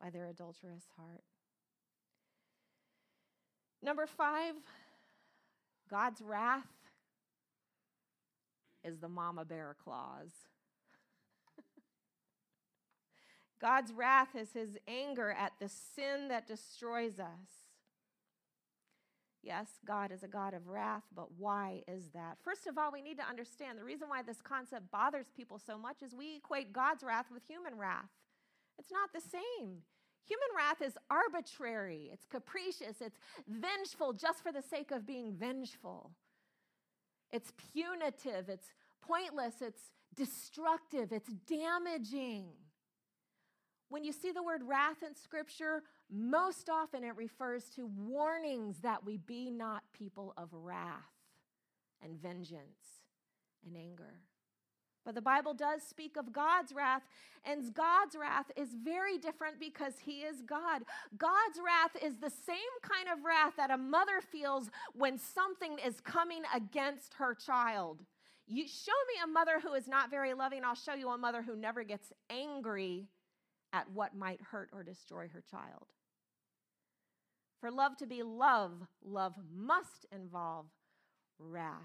by 0.00 0.10
their 0.10 0.26
adulterous 0.26 0.86
heart. 0.96 1.22
Number 3.82 4.06
five, 4.06 4.54
God's 5.90 6.20
wrath 6.20 6.66
is 8.84 8.98
the 8.98 9.08
mama 9.08 9.44
bear 9.44 9.76
clause. 9.82 10.32
God's 13.60 13.92
wrath 13.92 14.34
is 14.34 14.52
his 14.52 14.78
anger 14.86 15.30
at 15.30 15.52
the 15.60 15.68
sin 15.68 16.28
that 16.28 16.46
destroys 16.46 17.18
us. 17.18 17.59
Yes, 19.42 19.68
God 19.86 20.12
is 20.12 20.22
a 20.22 20.28
God 20.28 20.52
of 20.52 20.68
wrath, 20.68 21.04
but 21.14 21.28
why 21.38 21.82
is 21.88 22.10
that? 22.14 22.36
First 22.44 22.66
of 22.66 22.76
all, 22.76 22.92
we 22.92 23.00
need 23.00 23.16
to 23.16 23.28
understand 23.28 23.78
the 23.78 23.84
reason 23.84 24.08
why 24.08 24.22
this 24.22 24.42
concept 24.42 24.90
bothers 24.90 25.26
people 25.34 25.58
so 25.58 25.78
much 25.78 26.02
is 26.02 26.14
we 26.14 26.36
equate 26.36 26.72
God's 26.72 27.02
wrath 27.02 27.26
with 27.32 27.42
human 27.48 27.78
wrath. 27.78 28.10
It's 28.78 28.92
not 28.92 29.12
the 29.14 29.20
same. 29.20 29.78
Human 30.26 30.48
wrath 30.56 30.82
is 30.82 30.96
arbitrary, 31.10 32.10
it's 32.12 32.26
capricious, 32.26 33.00
it's 33.00 33.18
vengeful 33.48 34.12
just 34.12 34.42
for 34.42 34.52
the 34.52 34.62
sake 34.62 34.90
of 34.90 35.06
being 35.06 35.34
vengeful. 35.34 36.12
It's 37.32 37.52
punitive, 37.72 38.48
it's 38.48 38.68
pointless, 39.00 39.54
it's 39.60 39.90
destructive, 40.14 41.12
it's 41.12 41.30
damaging. 41.48 42.46
When 43.88 44.04
you 44.04 44.12
see 44.12 44.30
the 44.30 44.42
word 44.42 44.62
wrath 44.64 45.02
in 45.04 45.16
Scripture, 45.16 45.82
most 46.12 46.68
often 46.68 47.04
it 47.04 47.16
refers 47.16 47.64
to 47.76 47.86
warnings 47.86 48.78
that 48.80 49.04
we 49.04 49.18
be 49.18 49.50
not 49.50 49.82
people 49.92 50.34
of 50.36 50.48
wrath 50.52 51.12
and 52.02 52.20
vengeance 52.20 53.02
and 53.66 53.76
anger. 53.76 54.14
But 55.04 55.14
the 55.14 55.22
Bible 55.22 55.54
does 55.54 55.82
speak 55.82 56.16
of 56.16 56.32
God's 56.32 56.72
wrath, 56.72 57.02
and 57.44 57.72
God's 57.72 58.16
wrath 58.16 58.50
is 58.54 58.68
very 58.84 59.16
different 59.16 59.58
because 59.58 59.94
He 59.98 60.20
is 60.20 60.42
God. 60.42 60.82
God's 61.16 61.58
wrath 61.64 62.02
is 62.04 62.16
the 62.16 62.30
same 62.30 62.56
kind 62.82 63.08
of 63.10 63.24
wrath 63.24 63.54
that 63.56 63.70
a 63.70 63.78
mother 63.78 64.20
feels 64.20 64.70
when 64.94 65.16
something 65.16 65.78
is 65.84 66.00
coming 66.00 66.42
against 66.54 67.14
her 67.14 67.34
child. 67.34 68.04
You 68.46 68.66
show 68.66 68.92
me 69.08 69.22
a 69.24 69.26
mother 69.26 69.60
who 69.60 69.72
is 69.72 69.88
not 69.88 70.10
very 70.10 70.34
loving, 70.34 70.64
I'll 70.64 70.74
show 70.74 70.94
you 70.94 71.08
a 71.08 71.18
mother 71.18 71.42
who 71.42 71.56
never 71.56 71.82
gets 71.82 72.12
angry 72.28 73.06
at 73.72 73.90
what 73.90 74.14
might 74.14 74.40
hurt 74.42 74.68
or 74.72 74.82
destroy 74.82 75.28
her 75.28 75.42
child. 75.50 75.86
For 77.60 77.70
love 77.70 77.96
to 77.98 78.06
be 78.06 78.22
love, 78.22 78.72
love 79.04 79.34
must 79.54 80.06
involve 80.12 80.66
wrath. 81.38 81.76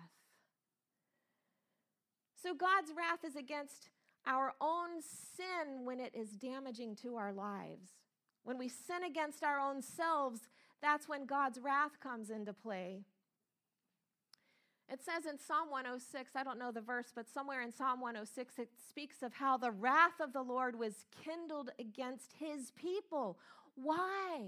So 2.42 2.54
God's 2.54 2.92
wrath 2.96 3.26
is 3.26 3.36
against 3.36 3.90
our 4.26 4.54
own 4.62 5.02
sin 5.02 5.86
when 5.86 6.00
it 6.00 6.14
is 6.16 6.30
damaging 6.32 6.96
to 6.98 7.16
our 7.16 7.34
lives. 7.34 7.90
When 8.44 8.58
we 8.58 8.70
sin 8.70 9.04
against 9.04 9.44
our 9.44 9.60
own 9.60 9.82
selves, 9.82 10.42
that's 10.82 11.10
when 11.10 11.26
God's 11.26 11.60
wrath 11.60 12.00
comes 12.00 12.30
into 12.30 12.54
play. 12.54 13.02
It 14.88 15.00
says 15.04 15.26
in 15.26 15.40
Psalm 15.40 15.72
106, 15.72 16.32
I 16.36 16.44
don't 16.44 16.60
know 16.60 16.72
the 16.72 16.82
verse, 16.82 17.12
but 17.14 17.28
somewhere 17.28 17.64
in 17.64 17.74
Psalm 17.74 18.00
106, 18.00 18.60
it 18.60 18.70
speaks 18.88 19.24
of 19.24 19.34
how 19.34 19.58
the 19.58 19.72
wrath 19.72 20.20
of 20.22 20.32
the 20.32 20.44
Lord 20.44 20.78
was 20.78 21.06
kindled 21.24 21.72
against 21.80 22.34
his 22.40 22.72
people. 22.72 23.40
Why? 23.74 24.42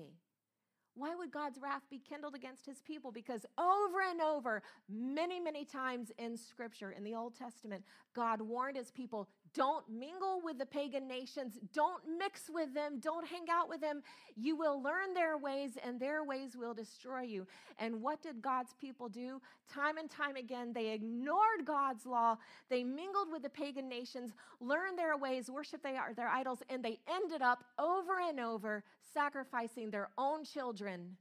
Why 0.98 1.16
would 1.16 1.32
God's 1.32 1.60
wrath 1.62 1.84
be 1.92 2.00
kindled 2.00 2.34
against 2.34 2.66
his 2.66 2.82
people? 2.82 3.12
Because 3.12 3.46
over 3.60 4.02
and 4.10 4.20
over, 4.20 4.64
many, 4.90 5.40
many 5.40 5.64
times 5.64 6.12
in 6.18 6.36
Scripture, 6.36 6.92
in 6.92 7.04
the 7.04 7.14
Old 7.14 7.36
Testament, 7.38 7.84
God 8.16 8.42
warned 8.42 8.78
his 8.78 8.90
people 8.90 9.28
don't 9.54 9.88
mingle 9.90 10.42
with 10.44 10.58
the 10.58 10.66
pagan 10.66 11.08
nations, 11.08 11.60
don't 11.74 12.02
mix 12.18 12.50
with 12.50 12.74
them, 12.74 13.00
don't 13.00 13.28
hang 13.28 13.46
out 13.50 13.70
with 13.70 13.82
them. 13.82 14.02
You 14.36 14.56
will 14.56 14.82
learn 14.82 15.14
their 15.14 15.38
ways, 15.38 15.78
and 15.84 16.00
their 16.00 16.24
ways 16.24 16.56
will 16.56 16.74
destroy 16.74 17.22
you. 17.22 17.48
And 17.80 18.02
what 18.02 18.22
did 18.22 18.42
God's 18.42 18.74
people 18.80 19.10
do? 19.10 19.42
Time 19.72 19.98
and 19.98 20.10
time 20.10 20.36
again, 20.36 20.74
they 20.74 20.92
ignored 20.92 21.66
God's 21.66 22.06
law, 22.06 22.38
they 22.70 22.84
mingled 22.84 23.32
with 23.32 23.44
the 23.44 23.50
pagan 23.50 23.90
nations, 23.90 24.32
learned 24.60 24.98
their 24.98 25.18
ways, 25.18 25.50
worshiped 25.50 25.84
their, 25.84 26.30
idols, 26.30 26.64
and 26.70 26.84
they 26.84 27.00
ended 27.10 27.42
up 27.42 27.64
over 27.80 28.20
and 28.20 28.40
over 28.40 28.84
sacrificing 29.14 29.90
their 29.90 30.10
own 30.18 30.44
children 30.44 31.18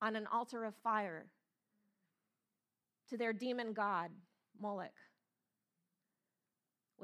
on 0.00 0.16
an 0.16 0.26
altar 0.32 0.64
of 0.64 0.74
fire 0.82 1.26
to 3.08 3.16
their 3.16 3.32
demon 3.32 3.72
god, 3.72 4.10
Moloch. 4.60 4.92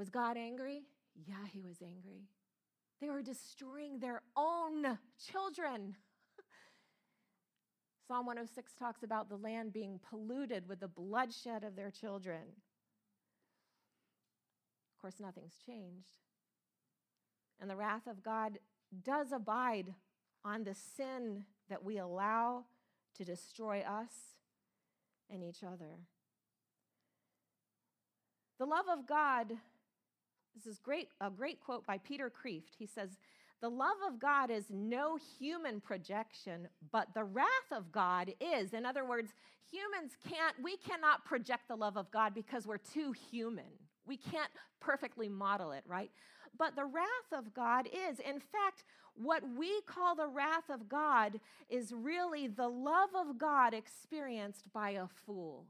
Was 0.01 0.09
God 0.09 0.39
angry? 0.39 0.85
Yeah, 1.29 1.47
he 1.53 1.61
was 1.61 1.83
angry. 1.83 2.23
They 3.03 3.11
were 3.11 3.21
destroying 3.21 3.99
their 3.99 4.23
own 4.35 4.99
children. 5.31 5.95
Psalm 8.09 8.25
106 8.25 8.73
talks 8.79 9.03
about 9.03 9.29
the 9.29 9.37
land 9.37 9.75
being 9.75 10.01
polluted 10.09 10.67
with 10.67 10.81
the 10.81 10.89
bloodshed 10.89 11.65
of 11.65 11.77
their 11.77 11.91
children. 11.91 12.41
Of 14.95 15.03
course, 15.03 15.21
nothing's 15.21 15.59
changed. 15.67 16.15
And 17.61 17.69
the 17.69 17.77
wrath 17.77 18.07
of 18.07 18.23
God 18.23 18.59
does 19.05 19.33
abide 19.33 19.93
on 20.47 20.65
the 20.65 20.75
sin 20.97 21.45
that 21.69 21.85
we 21.85 21.99
allow 21.99 22.65
to 23.19 23.25
destroy 23.27 23.81
us 23.81 24.13
and 25.29 25.45
each 25.45 25.63
other. 25.63 25.99
The 28.59 28.65
love 28.65 28.87
of 28.91 29.07
God, 29.07 29.53
this 30.55 30.67
is 30.67 30.79
great, 30.79 31.09
a 31.21 31.31
great 31.31 31.61
quote 31.61 31.87
by 31.87 31.99
Peter 31.99 32.31
Kreeft. 32.31 32.75
He 32.79 32.87
says, 32.87 33.11
The 33.61 33.69
love 33.69 33.97
of 34.07 34.19
God 34.19 34.51
is 34.51 34.65
no 34.71 35.19
human 35.39 35.81
projection, 35.81 36.69
but 36.93 37.09
the 37.15 37.25
wrath 37.25 37.47
of 37.73 37.93
God 37.93 38.33
is. 38.41 38.73
In 38.73 38.85
other 38.85 39.05
words, 39.05 39.33
humans 39.71 40.13
can't, 40.29 40.55
we 40.63 40.77
cannot 40.77 41.25
project 41.25 41.69
the 41.69 41.77
love 41.77 41.97
of 41.97 42.11
God 42.11 42.35
because 42.35 42.67
we're 42.67 42.79
too 42.79 43.13
human. 43.31 43.65
We 44.07 44.17
can't 44.17 44.51
perfectly 44.81 45.29
model 45.29 45.73
it, 45.73 45.85
right? 45.87 46.11
But 46.59 46.75
the 46.75 46.85
wrath 46.85 47.33
of 47.33 47.55
God 47.55 47.87
is. 47.87 48.19
In 48.19 48.41
fact, 48.41 48.85
what 49.15 49.43
we 49.57 49.81
call 49.83 50.15
the 50.15 50.27
wrath 50.27 50.69
of 50.69 50.89
God 50.89 51.41
is 51.69 51.93
really 51.93 52.49
the 52.49 52.69
love 52.69 53.11
of 53.15 53.39
God 53.39 53.75
experienced 53.75 54.73
by 54.73 54.91
a 54.91 55.07
fool. 55.07 55.67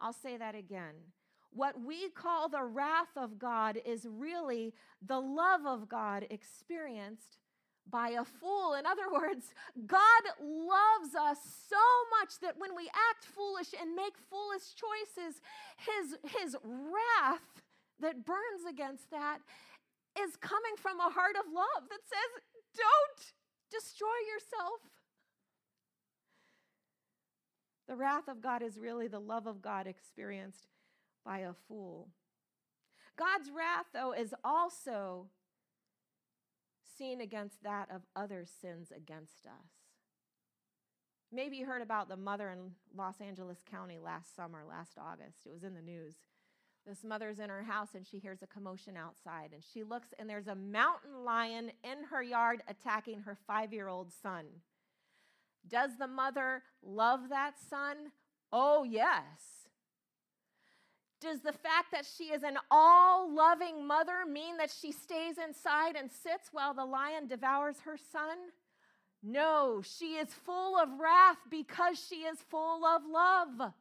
I'll 0.00 0.12
say 0.12 0.36
that 0.36 0.54
again. 0.54 0.94
What 1.56 1.80
we 1.80 2.10
call 2.10 2.50
the 2.50 2.62
wrath 2.62 3.16
of 3.16 3.38
God 3.38 3.78
is 3.86 4.06
really 4.06 4.74
the 5.00 5.18
love 5.18 5.64
of 5.64 5.88
God 5.88 6.26
experienced 6.28 7.38
by 7.90 8.10
a 8.10 8.24
fool. 8.26 8.74
In 8.74 8.84
other 8.84 9.08
words, 9.12 9.54
God 9.86 10.22
loves 10.38 11.14
us 11.14 11.38
so 11.70 11.80
much 12.20 12.40
that 12.42 12.58
when 12.58 12.76
we 12.76 12.90
act 13.08 13.24
foolish 13.24 13.68
and 13.80 13.96
make 13.96 14.12
foolish 14.28 14.74
choices, 14.76 15.40
his, 15.78 16.18
his 16.38 16.56
wrath 16.62 17.62
that 18.00 18.26
burns 18.26 18.68
against 18.68 19.10
that 19.10 19.38
is 20.20 20.36
coming 20.36 20.76
from 20.76 21.00
a 21.00 21.08
heart 21.08 21.36
of 21.40 21.50
love 21.50 21.88
that 21.88 22.04
says, 22.04 22.42
don't 22.76 23.32
destroy 23.70 24.18
yourself. 24.28 24.80
The 27.88 27.96
wrath 27.96 28.28
of 28.28 28.42
God 28.42 28.62
is 28.62 28.78
really 28.78 29.08
the 29.08 29.20
love 29.20 29.46
of 29.46 29.62
God 29.62 29.86
experienced 29.86 30.66
by 31.26 31.40
a 31.40 31.52
fool. 31.66 32.08
God's 33.18 33.50
wrath, 33.50 33.86
though, 33.92 34.12
is 34.12 34.32
also 34.44 35.26
seen 36.96 37.20
against 37.20 37.62
that 37.62 37.88
of 37.90 38.02
other 38.14 38.46
sins 38.60 38.92
against 38.94 39.46
us. 39.46 39.72
Maybe 41.32 41.56
you 41.56 41.66
heard 41.66 41.82
about 41.82 42.08
the 42.08 42.16
mother 42.16 42.50
in 42.50 42.70
Los 42.96 43.20
Angeles 43.20 43.58
County 43.68 43.98
last 43.98 44.36
summer, 44.36 44.62
last 44.66 44.92
August. 44.98 45.38
It 45.44 45.52
was 45.52 45.64
in 45.64 45.74
the 45.74 45.82
news. 45.82 46.14
This 46.86 47.02
mother's 47.02 47.40
in 47.40 47.50
her 47.50 47.64
house 47.64 47.94
and 47.94 48.06
she 48.06 48.18
hears 48.18 48.42
a 48.42 48.46
commotion 48.46 48.96
outside. 48.96 49.50
And 49.52 49.62
she 49.62 49.82
looks, 49.82 50.14
and 50.18 50.30
there's 50.30 50.46
a 50.46 50.54
mountain 50.54 51.24
lion 51.24 51.72
in 51.82 52.04
her 52.10 52.22
yard 52.22 52.62
attacking 52.68 53.22
her 53.22 53.36
five 53.46 53.72
year 53.72 53.88
old 53.88 54.12
son. 54.12 54.44
Does 55.68 55.98
the 55.98 56.06
mother 56.06 56.62
love 56.82 57.28
that 57.30 57.54
son? 57.58 58.12
Oh, 58.52 58.84
yes. 58.84 59.55
Does 61.26 61.40
the 61.40 61.52
fact 61.52 61.90
that 61.90 62.06
she 62.06 62.26
is 62.26 62.44
an 62.44 62.56
all 62.70 63.34
loving 63.34 63.84
mother 63.84 64.24
mean 64.30 64.58
that 64.58 64.70
she 64.70 64.92
stays 64.92 65.34
inside 65.44 65.96
and 65.96 66.08
sits 66.08 66.50
while 66.52 66.72
the 66.72 66.84
lion 66.84 67.26
devours 67.26 67.80
her 67.80 67.96
son? 68.12 68.36
No, 69.24 69.82
she 69.82 70.14
is 70.14 70.32
full 70.32 70.78
of 70.78 70.88
wrath 71.00 71.38
because 71.50 71.98
she 71.98 72.16
is 72.16 72.38
full 72.48 72.84
of 72.84 73.02
love. 73.04 73.72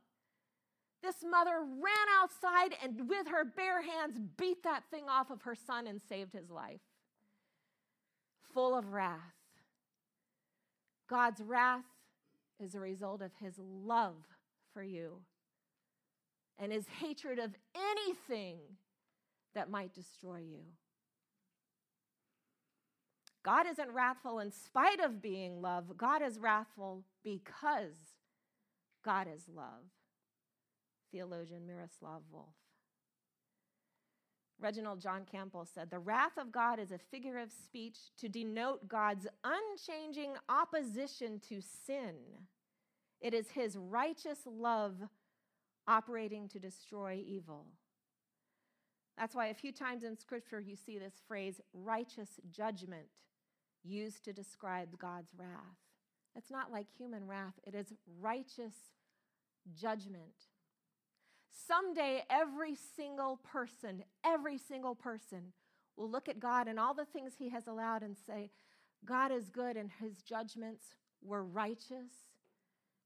This 1.03 1.17
mother 1.23 1.59
ran 1.59 2.07
outside 2.19 2.75
and 2.81 3.07
with 3.07 3.27
her 3.27 3.45
bare 3.45 3.83
hands 3.83 4.19
beat 4.37 4.63
that 4.63 4.85
thing 4.89 5.03
off 5.07 5.29
of 5.29 5.43
her 5.43 5.53
son 5.53 5.85
and 5.85 6.01
saved 6.09 6.33
his 6.33 6.49
life. 6.49 6.81
Full 8.55 8.75
of 8.75 8.91
wrath. 8.91 9.19
God's 11.07 11.41
wrath 11.41 11.85
is 12.59 12.73
a 12.73 12.79
result 12.79 13.21
of 13.21 13.35
his 13.39 13.59
love 13.59 14.15
for 14.73 14.81
you 14.81 15.19
and 16.59 16.71
his 16.71 16.87
hatred 16.99 17.39
of 17.39 17.51
anything 17.75 18.57
that 19.53 19.69
might 19.69 19.93
destroy 19.93 20.37
you. 20.39 20.61
God 23.43 23.67
isn't 23.67 23.91
wrathful 23.91 24.39
in 24.39 24.51
spite 24.51 24.99
of 24.99 25.21
being 25.21 25.61
love. 25.61 25.97
God 25.97 26.21
is 26.21 26.39
wrathful 26.39 27.03
because 27.23 28.15
God 29.03 29.27
is 29.33 29.43
love 29.53 29.83
theologian 31.15 31.65
Miroslav 31.65 32.21
Volf. 32.33 32.51
Reginald 34.59 34.99
John 34.99 35.23
Campbell 35.29 35.65
said, 35.65 35.89
The 35.89 35.99
wrath 35.99 36.37
of 36.37 36.51
God 36.51 36.79
is 36.79 36.91
a 36.91 36.97
figure 36.97 37.37
of 37.37 37.51
speech 37.51 37.97
to 38.19 38.27
denote 38.27 38.87
God's 38.87 39.27
unchanging 39.43 40.33
opposition 40.49 41.39
to 41.49 41.61
sin. 41.61 42.15
It 43.21 43.33
is 43.33 43.49
his 43.51 43.77
righteous 43.77 44.39
love 44.45 44.95
operating 45.87 46.47
to 46.49 46.59
destroy 46.59 47.23
evil. 47.25 47.65
That's 49.17 49.35
why 49.35 49.47
a 49.47 49.53
few 49.53 49.71
times 49.71 50.03
in 50.03 50.17
Scripture 50.17 50.59
you 50.59 50.75
see 50.75 50.99
this 50.99 51.21
phrase, 51.27 51.61
righteous 51.73 52.29
judgment, 52.51 53.07
used 53.83 54.25
to 54.25 54.33
describe 54.33 54.97
God's 54.97 55.31
wrath. 55.37 55.77
It's 56.35 56.51
not 56.51 56.71
like 56.71 56.87
human 56.97 57.25
wrath, 57.27 57.53
it 57.65 57.75
is 57.75 57.93
righteous 58.19 58.73
judgment. 59.73 60.49
Someday, 61.67 62.23
every 62.29 62.75
single 62.97 63.37
person, 63.37 64.03
every 64.25 64.57
single 64.57 64.95
person 64.95 65.53
will 65.95 66.09
look 66.09 66.27
at 66.27 66.39
God 66.39 66.67
and 66.67 66.77
all 66.79 66.93
the 66.93 67.05
things 67.05 67.33
He 67.37 67.49
has 67.49 67.67
allowed 67.67 68.03
and 68.03 68.17
say, 68.27 68.51
God 69.05 69.31
is 69.31 69.49
good 69.49 69.77
and 69.77 69.89
His 70.01 70.17
judgments 70.17 70.83
were 71.21 71.43
righteous 71.43 72.11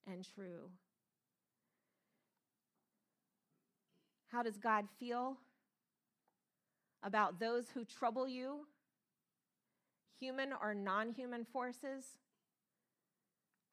and 0.08 0.28
true. 0.36 0.72
How 4.32 4.44
does 4.44 4.58
God 4.58 4.86
feel 5.00 5.38
about 7.04 7.40
those 7.40 7.70
who 7.74 7.84
trouble 7.84 8.28
you? 8.28 8.68
Human 10.20 10.50
or 10.62 10.74
non 10.74 11.12
human 11.12 11.46
forces? 11.46 12.06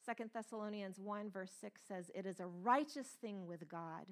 Second 0.04 0.30
Thessalonians 0.32 1.00
1, 1.00 1.30
verse 1.30 1.50
6 1.60 1.80
says, 1.86 2.10
It 2.14 2.26
is 2.26 2.38
a 2.38 2.46
righteous 2.46 3.08
thing 3.20 3.46
with 3.46 3.68
God 3.68 4.06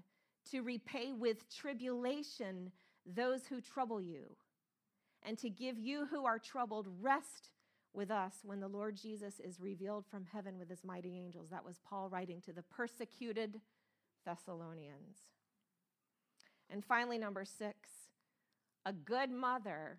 to 0.51 0.63
repay 0.63 1.13
with 1.13 1.49
tribulation 1.55 2.73
those 3.07 3.47
who 3.47 3.61
trouble 3.61 4.01
you, 4.01 4.37
and 5.23 5.39
to 5.39 5.49
give 5.51 5.79
you 5.79 6.07
who 6.07 6.25
are 6.25 6.39
troubled 6.39 6.89
rest 7.01 7.51
with 7.93 8.11
us 8.11 8.35
when 8.43 8.61
the 8.61 8.69
Lord 8.69 8.97
Jesus 8.97 9.41
is 9.41 9.61
revealed 9.61 10.05
from 10.11 10.25
heaven 10.25 10.59
with 10.59 10.69
his 10.69 10.85
mighty 10.85 11.17
angels. 11.17 11.49
That 11.51 11.65
was 11.65 11.79
Paul 11.89 12.09
writing 12.09 12.41
to 12.43 12.53
the 12.53 12.63
persecuted 12.63 13.61
Thessalonians. 14.27 15.19
And 16.71 16.85
finally, 16.85 17.19
number 17.19 17.45
six, 17.45 17.89
a 18.87 18.93
good 18.93 19.31
mother 19.31 19.99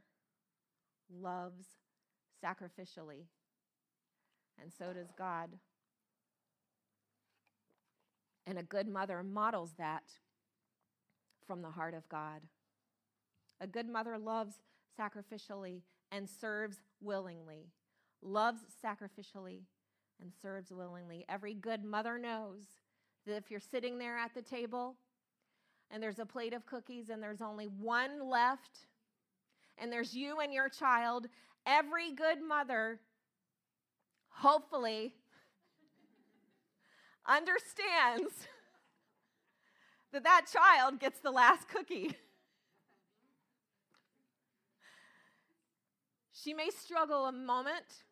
loves 1.22 1.66
sacrificially, 2.44 3.26
and 4.62 4.72
so 4.78 4.94
does 4.94 5.12
God. 5.18 5.50
And 8.48 8.60
a 8.60 8.64
good 8.64 8.88
mother 8.88 9.24
models 9.24 9.74
that 9.78 10.04
from 11.48 11.62
the 11.62 11.72
heart 11.72 11.94
of 11.94 12.08
God. 12.10 12.42
A 13.62 13.68
good 13.68 13.88
mother 13.88 14.18
loves 14.18 14.56
sacrificially 15.00 15.82
and 16.12 16.30
serves 16.30 16.78
willingly. 17.02 17.72
Loves 18.22 18.62
sacrificially 18.84 19.62
and 20.22 20.32
serves 20.42 20.72
willingly. 20.72 21.26
Every 21.28 21.54
good 21.54 21.84
mother 21.84 22.18
knows 22.18 22.64
that 23.26 23.36
if 23.36 23.50
you're 23.50 23.60
sitting 23.60 23.98
there 23.98 24.18
at 24.18 24.34
the 24.34 24.42
table 24.42 24.96
and 25.96 26.04
there's 26.04 26.20
a 26.20 26.26
plate 26.26 26.52
of 26.52 26.66
cookies 26.66 27.10
and 27.10 27.24
there's 27.24 27.42
only 27.42 27.68
one 27.68 28.30
left, 28.30 28.80
and 29.78 29.90
there's 29.90 30.14
you 30.14 30.42
and 30.42 30.54
your 30.54 30.68
child, 30.68 31.28
every 31.66 32.12
good 32.12 32.42
mother, 32.46 33.00
hopefully, 34.28 35.14
understands 37.26 38.46
that 40.12 40.26
that 40.26 40.48
child 40.52 41.00
gets 41.00 41.22
the 41.22 41.32
last 41.32 41.70
cookie. 41.70 42.12
She 46.38 46.54
may 46.54 46.70
struggle 46.70 47.26
a 47.26 47.32
moment, 47.32 48.04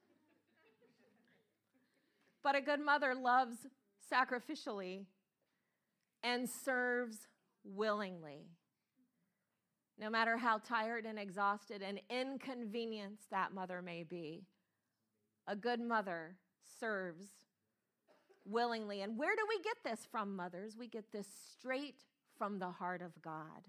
but 2.41 2.55
a 2.55 2.61
good 2.61 2.79
mother 2.79 3.13
loves 3.13 3.57
sacrificially 4.11 5.05
and 6.23 6.49
serves 6.49 7.27
willingly. 7.63 8.47
No 9.99 10.09
matter 10.09 10.37
how 10.37 10.57
tired 10.57 11.05
and 11.05 11.19
exhausted 11.19 11.81
and 11.81 12.01
inconvenienced 12.09 13.29
that 13.29 13.53
mother 13.53 13.81
may 13.81 14.03
be, 14.03 14.43
a 15.47 15.55
good 15.55 15.79
mother 15.79 16.35
serves 16.79 17.27
willingly. 18.45 19.01
And 19.01 19.17
where 19.17 19.35
do 19.35 19.45
we 19.47 19.61
get 19.61 19.77
this 19.83 20.05
from, 20.09 20.35
mothers? 20.35 20.75
We 20.77 20.87
get 20.87 21.11
this 21.11 21.27
straight 21.51 22.03
from 22.37 22.59
the 22.59 22.71
heart 22.71 23.01
of 23.01 23.21
God. 23.21 23.67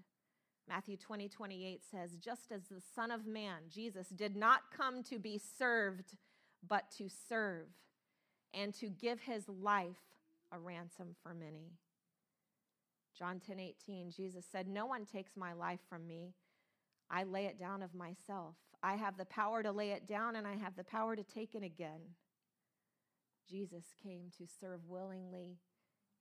Matthew 0.67 0.97
20, 0.97 1.29
28 1.29 1.81
says, 1.89 2.17
Just 2.17 2.51
as 2.51 2.63
the 2.63 2.81
Son 2.95 3.11
of 3.11 3.27
Man, 3.27 3.63
Jesus, 3.69 4.07
did 4.09 4.35
not 4.35 4.61
come 4.75 5.03
to 5.03 5.19
be 5.19 5.39
served, 5.59 6.17
but 6.67 6.89
to 6.97 7.07
serve 7.29 7.67
and 8.53 8.73
to 8.75 8.87
give 8.87 9.19
his 9.19 9.47
life 9.47 9.95
a 10.51 10.57
ransom 10.57 11.15
for 11.21 11.33
many. 11.33 11.73
John 13.17 13.39
10, 13.39 13.59
18, 13.59 14.11
Jesus 14.11 14.45
said, 14.51 14.67
No 14.67 14.85
one 14.85 15.05
takes 15.05 15.37
my 15.37 15.53
life 15.53 15.79
from 15.89 16.05
me. 16.05 16.33
I 17.09 17.23
lay 17.23 17.45
it 17.45 17.59
down 17.59 17.81
of 17.81 17.93
myself. 17.93 18.55
I 18.83 18.95
have 18.95 19.17
the 19.17 19.25
power 19.25 19.63
to 19.63 19.71
lay 19.71 19.91
it 19.91 20.07
down, 20.07 20.35
and 20.35 20.45
I 20.45 20.55
have 20.55 20.75
the 20.75 20.83
power 20.83 21.15
to 21.15 21.23
take 21.23 21.55
it 21.55 21.63
again. 21.63 22.01
Jesus 23.49 23.85
came 24.01 24.31
to 24.37 24.45
serve 24.59 24.81
willingly 24.87 25.57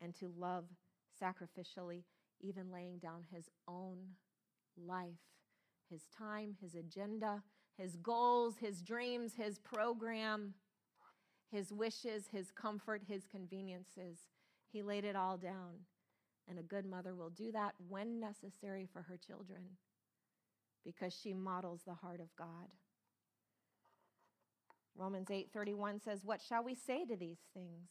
and 0.01 0.15
to 0.17 0.33
love 0.37 0.65
sacrificially, 1.21 2.05
even 2.41 2.71
laying 2.71 2.99
down 2.99 3.25
his 3.33 3.49
own 3.67 3.99
life, 4.77 5.21
his 5.91 6.03
time, 6.17 6.57
his 6.61 6.75
agenda, 6.75 7.43
his 7.77 7.97
goals, 7.97 8.57
his 8.61 8.83
dreams, 8.83 9.33
his 9.37 9.59
program, 9.59 10.55
his 11.51 11.73
wishes, 11.73 12.29
his 12.31 12.51
comfort, 12.51 13.03
his 13.09 13.27
conveniences. 13.27 14.19
He 14.73 14.83
laid 14.83 15.05
it 15.05 15.17
all 15.17 15.37
down. 15.37 15.87
And 16.49 16.59
a 16.59 16.63
good 16.63 16.85
mother 16.85 17.15
will 17.15 17.31
do 17.31 17.53
that 17.53 17.75
when 17.89 18.21
necessary 18.21 18.87
for 18.93 19.03
her 19.03 19.17
children 19.17 19.79
because 20.85 21.15
she 21.15 21.33
models 21.33 21.83
the 21.85 21.95
heart 21.95 22.21
of 22.21 22.35
God. 22.37 22.69
Romans 24.95 25.31
8:31 25.31 26.01
says, 26.01 26.23
"What 26.23 26.41
shall 26.41 26.63
we 26.63 26.75
say 26.75 27.05
to 27.07 27.17
these 27.17 27.41
things? 27.53 27.89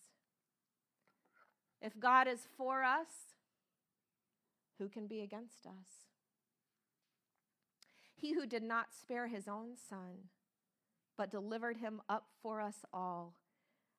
If 1.81 1.99
God 1.99 2.27
is 2.27 2.45
for 2.45 2.83
us, 2.83 3.35
who 4.77 4.87
can 4.87 5.07
be 5.07 5.21
against 5.21 5.65
us? 5.65 6.07
He 8.15 8.33
who 8.33 8.45
did 8.45 8.63
not 8.63 8.93
spare 8.93 9.27
his 9.27 9.49
own 9.49 9.75
son, 9.75 10.29
but 11.17 11.29
delivered 11.29 11.77
him 11.77 12.01
up 12.07 12.29
for 12.41 12.61
us 12.61 12.85
all, 12.93 13.35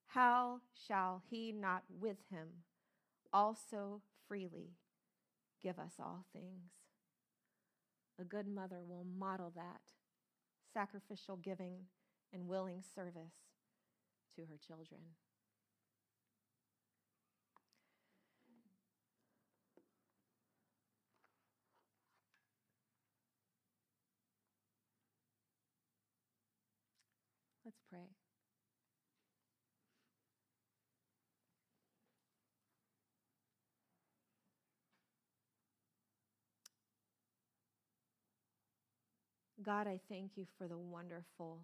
how 0.07 0.63
shall 0.73 1.19
he 1.29 1.53
not 1.53 1.85
with 1.91 2.23
him 2.31 2.65
also 3.35 4.01
freely 4.29 4.77
give 5.63 5.79
us 5.79 5.95
all 5.99 6.25
things? 6.33 6.71
A 8.21 8.25
good 8.25 8.47
mother 8.47 8.83
will 8.87 9.05
model 9.05 9.53
that 9.57 9.81
sacrificial 10.73 11.37
giving 11.37 11.87
and 12.33 12.47
willing 12.49 12.83
service 12.95 13.35
to 14.37 14.43
her 14.43 14.57
children. 14.67 15.01
Let's 27.65 27.81
pray. 27.89 28.34
God, 39.65 39.87
I 39.87 39.99
thank 40.09 40.33
you 40.37 40.47
for 40.59 40.69
the 40.69 40.77
wonderful 40.77 41.61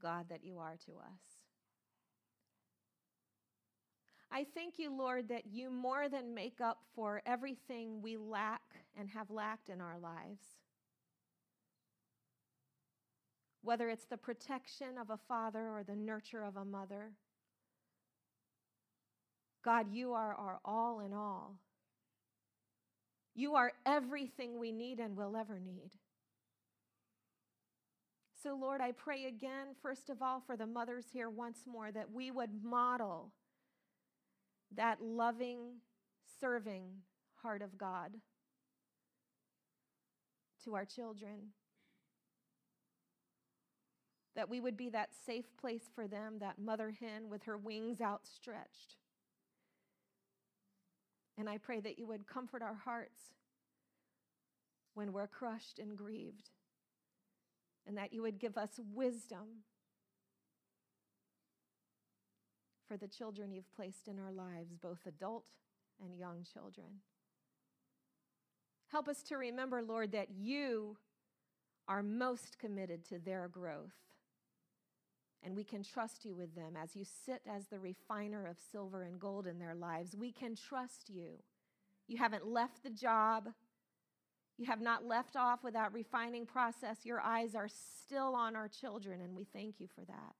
God 0.00 0.26
that 0.30 0.44
you 0.44 0.58
are 0.58 0.76
to 0.86 0.92
us. 0.92 1.42
I 4.32 4.46
thank 4.54 4.78
you, 4.78 4.96
Lord, 4.96 5.28
that 5.28 5.46
you 5.52 5.70
more 5.70 6.08
than 6.08 6.34
make 6.34 6.60
up 6.60 6.78
for 6.94 7.22
everything 7.26 8.00
we 8.00 8.16
lack 8.16 8.62
and 8.98 9.08
have 9.10 9.30
lacked 9.30 9.68
in 9.68 9.80
our 9.80 9.98
lives. 9.98 10.42
Whether 13.62 13.90
it's 13.90 14.06
the 14.06 14.16
protection 14.16 14.98
of 14.98 15.10
a 15.10 15.18
father 15.28 15.68
or 15.68 15.84
the 15.84 15.94
nurture 15.94 16.42
of 16.42 16.56
a 16.56 16.64
mother, 16.64 17.12
God, 19.62 19.92
you 19.92 20.14
are 20.14 20.34
our 20.34 20.58
all 20.64 21.00
in 21.00 21.12
all. 21.12 21.56
You 23.34 23.54
are 23.54 23.72
everything 23.86 24.58
we 24.58 24.72
need 24.72 24.98
and 24.98 25.16
will 25.16 25.36
ever 25.36 25.60
need. 25.60 25.90
So, 28.42 28.56
Lord, 28.60 28.80
I 28.80 28.90
pray 28.90 29.26
again, 29.26 29.68
first 29.80 30.10
of 30.10 30.20
all, 30.20 30.42
for 30.44 30.56
the 30.56 30.66
mothers 30.66 31.06
here 31.12 31.30
once 31.30 31.60
more, 31.64 31.92
that 31.92 32.10
we 32.10 32.32
would 32.32 32.64
model 32.64 33.30
that 34.74 35.00
loving, 35.00 35.76
serving 36.40 36.86
heart 37.40 37.62
of 37.62 37.78
God 37.78 38.14
to 40.64 40.74
our 40.74 40.84
children. 40.84 41.52
That 44.34 44.48
we 44.48 44.58
would 44.58 44.76
be 44.76 44.88
that 44.88 45.10
safe 45.24 45.56
place 45.60 45.90
for 45.94 46.08
them, 46.08 46.38
that 46.40 46.58
mother 46.58 46.90
hen 46.98 47.28
with 47.28 47.44
her 47.44 47.58
wings 47.58 48.00
outstretched. 48.00 48.96
And 51.38 51.48
I 51.48 51.58
pray 51.58 51.80
that 51.80 51.98
you 51.98 52.06
would 52.06 52.26
comfort 52.26 52.62
our 52.62 52.80
hearts 52.84 53.20
when 54.94 55.12
we're 55.12 55.28
crushed 55.28 55.78
and 55.78 55.96
grieved 55.96 56.50
and 57.86 57.96
that 57.96 58.12
you 58.12 58.22
would 58.22 58.38
give 58.38 58.56
us 58.56 58.80
wisdom 58.94 59.64
for 62.86 62.96
the 62.96 63.08
children 63.08 63.52
you've 63.52 63.74
placed 63.74 64.08
in 64.08 64.18
our 64.18 64.32
lives, 64.32 64.74
both 64.80 65.06
adult 65.06 65.46
and 66.02 66.16
young 66.16 66.44
children. 66.52 67.00
Help 68.90 69.08
us 69.08 69.22
to 69.22 69.36
remember, 69.36 69.82
Lord, 69.82 70.12
that 70.12 70.28
you 70.30 70.96
are 71.88 72.02
most 72.02 72.58
committed 72.58 73.04
to 73.06 73.18
their 73.18 73.48
growth. 73.48 73.94
And 75.42 75.56
we 75.56 75.64
can 75.64 75.82
trust 75.82 76.24
you 76.24 76.36
with 76.36 76.54
them 76.54 76.74
as 76.80 76.94
you 76.94 77.04
sit 77.04 77.42
as 77.50 77.66
the 77.66 77.80
refiner 77.80 78.46
of 78.46 78.58
silver 78.70 79.02
and 79.02 79.18
gold 79.18 79.46
in 79.46 79.58
their 79.58 79.74
lives. 79.74 80.14
We 80.14 80.30
can 80.30 80.54
trust 80.54 81.08
you. 81.08 81.38
You 82.06 82.18
haven't 82.18 82.46
left 82.46 82.82
the 82.82 82.90
job 82.90 83.48
You 84.58 84.66
have 84.66 84.80
not 84.80 85.04
left 85.04 85.36
off 85.36 85.64
without 85.64 85.92
refining 85.92 86.46
process. 86.46 86.98
Your 87.04 87.20
eyes 87.20 87.54
are 87.54 87.68
still 87.68 88.34
on 88.34 88.54
our 88.54 88.68
children, 88.68 89.20
and 89.20 89.34
we 89.34 89.44
thank 89.44 89.80
you 89.80 89.88
for 89.94 90.04
that. 90.04 90.34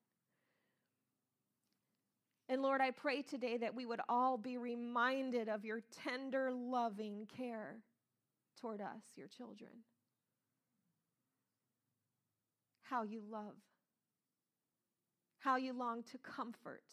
And 2.48 2.60
Lord, 2.60 2.80
I 2.80 2.90
pray 2.90 3.22
today 3.22 3.56
that 3.58 3.74
we 3.74 3.86
would 3.86 4.00
all 4.08 4.36
be 4.36 4.58
reminded 4.58 5.48
of 5.48 5.64
your 5.64 5.80
tender, 6.04 6.52
loving 6.52 7.26
care 7.34 7.76
toward 8.60 8.80
us, 8.80 9.02
your 9.16 9.28
children. 9.28 9.70
How 12.82 13.04
you 13.04 13.22
love, 13.30 13.56
how 15.38 15.56
you 15.56 15.72
long 15.72 16.02
to 16.12 16.18
comfort, 16.18 16.84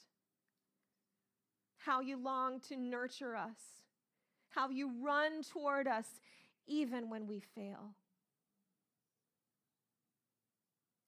how 1.77 1.99
you 1.99 2.15
long 2.15 2.61
to 2.69 2.77
nurture 2.77 3.35
us, 3.35 3.57
how 4.49 4.69
you 4.69 4.91
run 5.03 5.43
toward 5.43 5.87
us 5.87 6.07
even 6.69 7.09
when 7.09 7.27
we 7.27 7.41
fail, 7.55 7.95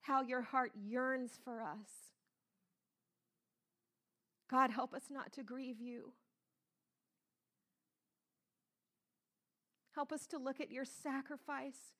how 0.02 0.20
your 0.20 0.42
heart 0.42 0.72
yearns 0.74 1.38
for 1.42 1.62
us. 1.62 2.10
God, 4.50 4.70
help 4.70 4.92
us 4.92 5.04
not 5.10 5.32
to 5.32 5.42
grieve 5.42 5.80
you. 5.80 6.12
Help 9.94 10.12
us 10.12 10.26
to 10.26 10.38
look 10.38 10.60
at 10.60 10.70
your 10.70 10.84
sacrifice 10.84 11.94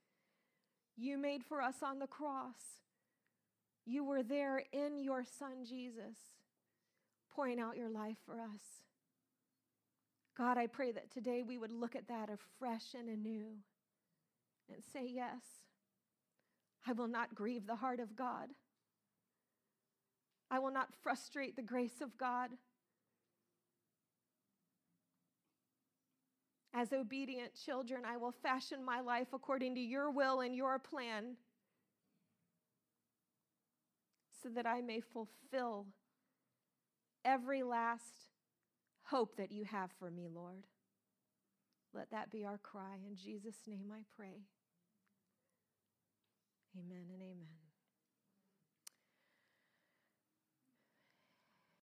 you 0.97 1.17
made 1.17 1.43
for 1.45 1.63
us 1.63 1.77
on 1.83 1.99
the 1.99 2.07
cross. 2.07 2.81
You 3.87 4.05
were 4.05 4.23
there 4.23 4.63
in 4.73 4.99
your 4.99 5.25
Son, 5.25 5.65
Jesus, 5.69 6.17
pouring 7.35 7.59
out 7.59 7.77
your 7.77 7.91
life 7.91 8.19
for 8.27 8.41
us. 8.41 8.83
God, 10.37 10.57
I 10.57 10.67
pray 10.67 10.93
that 10.93 11.11
today 11.11 11.43
we 11.43 11.59
would 11.59 11.73
look 11.73 11.95
at 11.95 12.09
that 12.09 12.31
afresh 12.31 12.95
and 12.99 13.09
anew 13.09 13.57
and 14.73 14.83
say, 14.93 15.07
Yes, 15.07 15.43
I 16.87 16.93
will 16.93 17.09
not 17.09 17.35
grieve 17.35 17.67
the 17.67 17.77
heart 17.77 18.01
of 18.01 18.17
God. 18.17 18.49
I 20.51 20.59
will 20.59 20.73
not 20.73 20.89
frustrate 21.03 21.57
the 21.57 21.63
grace 21.63 22.01
of 22.01 22.17
God. 22.19 22.51
As 26.75 26.93
obedient 26.93 27.53
children, 27.55 28.03
I 28.07 28.17
will 28.17 28.33
fashion 28.33 28.85
my 28.85 29.01
life 29.01 29.29
according 29.35 29.75
to 29.75 29.81
your 29.81 30.11
will 30.11 30.41
and 30.41 30.55
your 30.55 30.79
plan 30.79 31.37
so 34.43 34.49
that 34.51 34.67
I 34.67 34.81
may 34.81 35.01
fulfill 35.01 35.87
every 37.25 37.63
last 37.63 38.32
hope 39.13 39.37
that 39.37 39.53
you 39.53 39.65
have 39.65 39.91
for 39.99 40.11
me, 40.11 40.27
Lord. 40.27 40.65
Let 41.93 42.11
that 42.13 42.31
be 42.31 42.47
our 42.47 42.57
cry. 42.57 42.97
In 43.07 43.15
Jesus' 43.15 43.67
name 43.69 43.93
I 43.93 44.05
pray. 44.17 44.47
Amen 46.79 47.05
and 47.13 47.23
amen. 47.23 47.62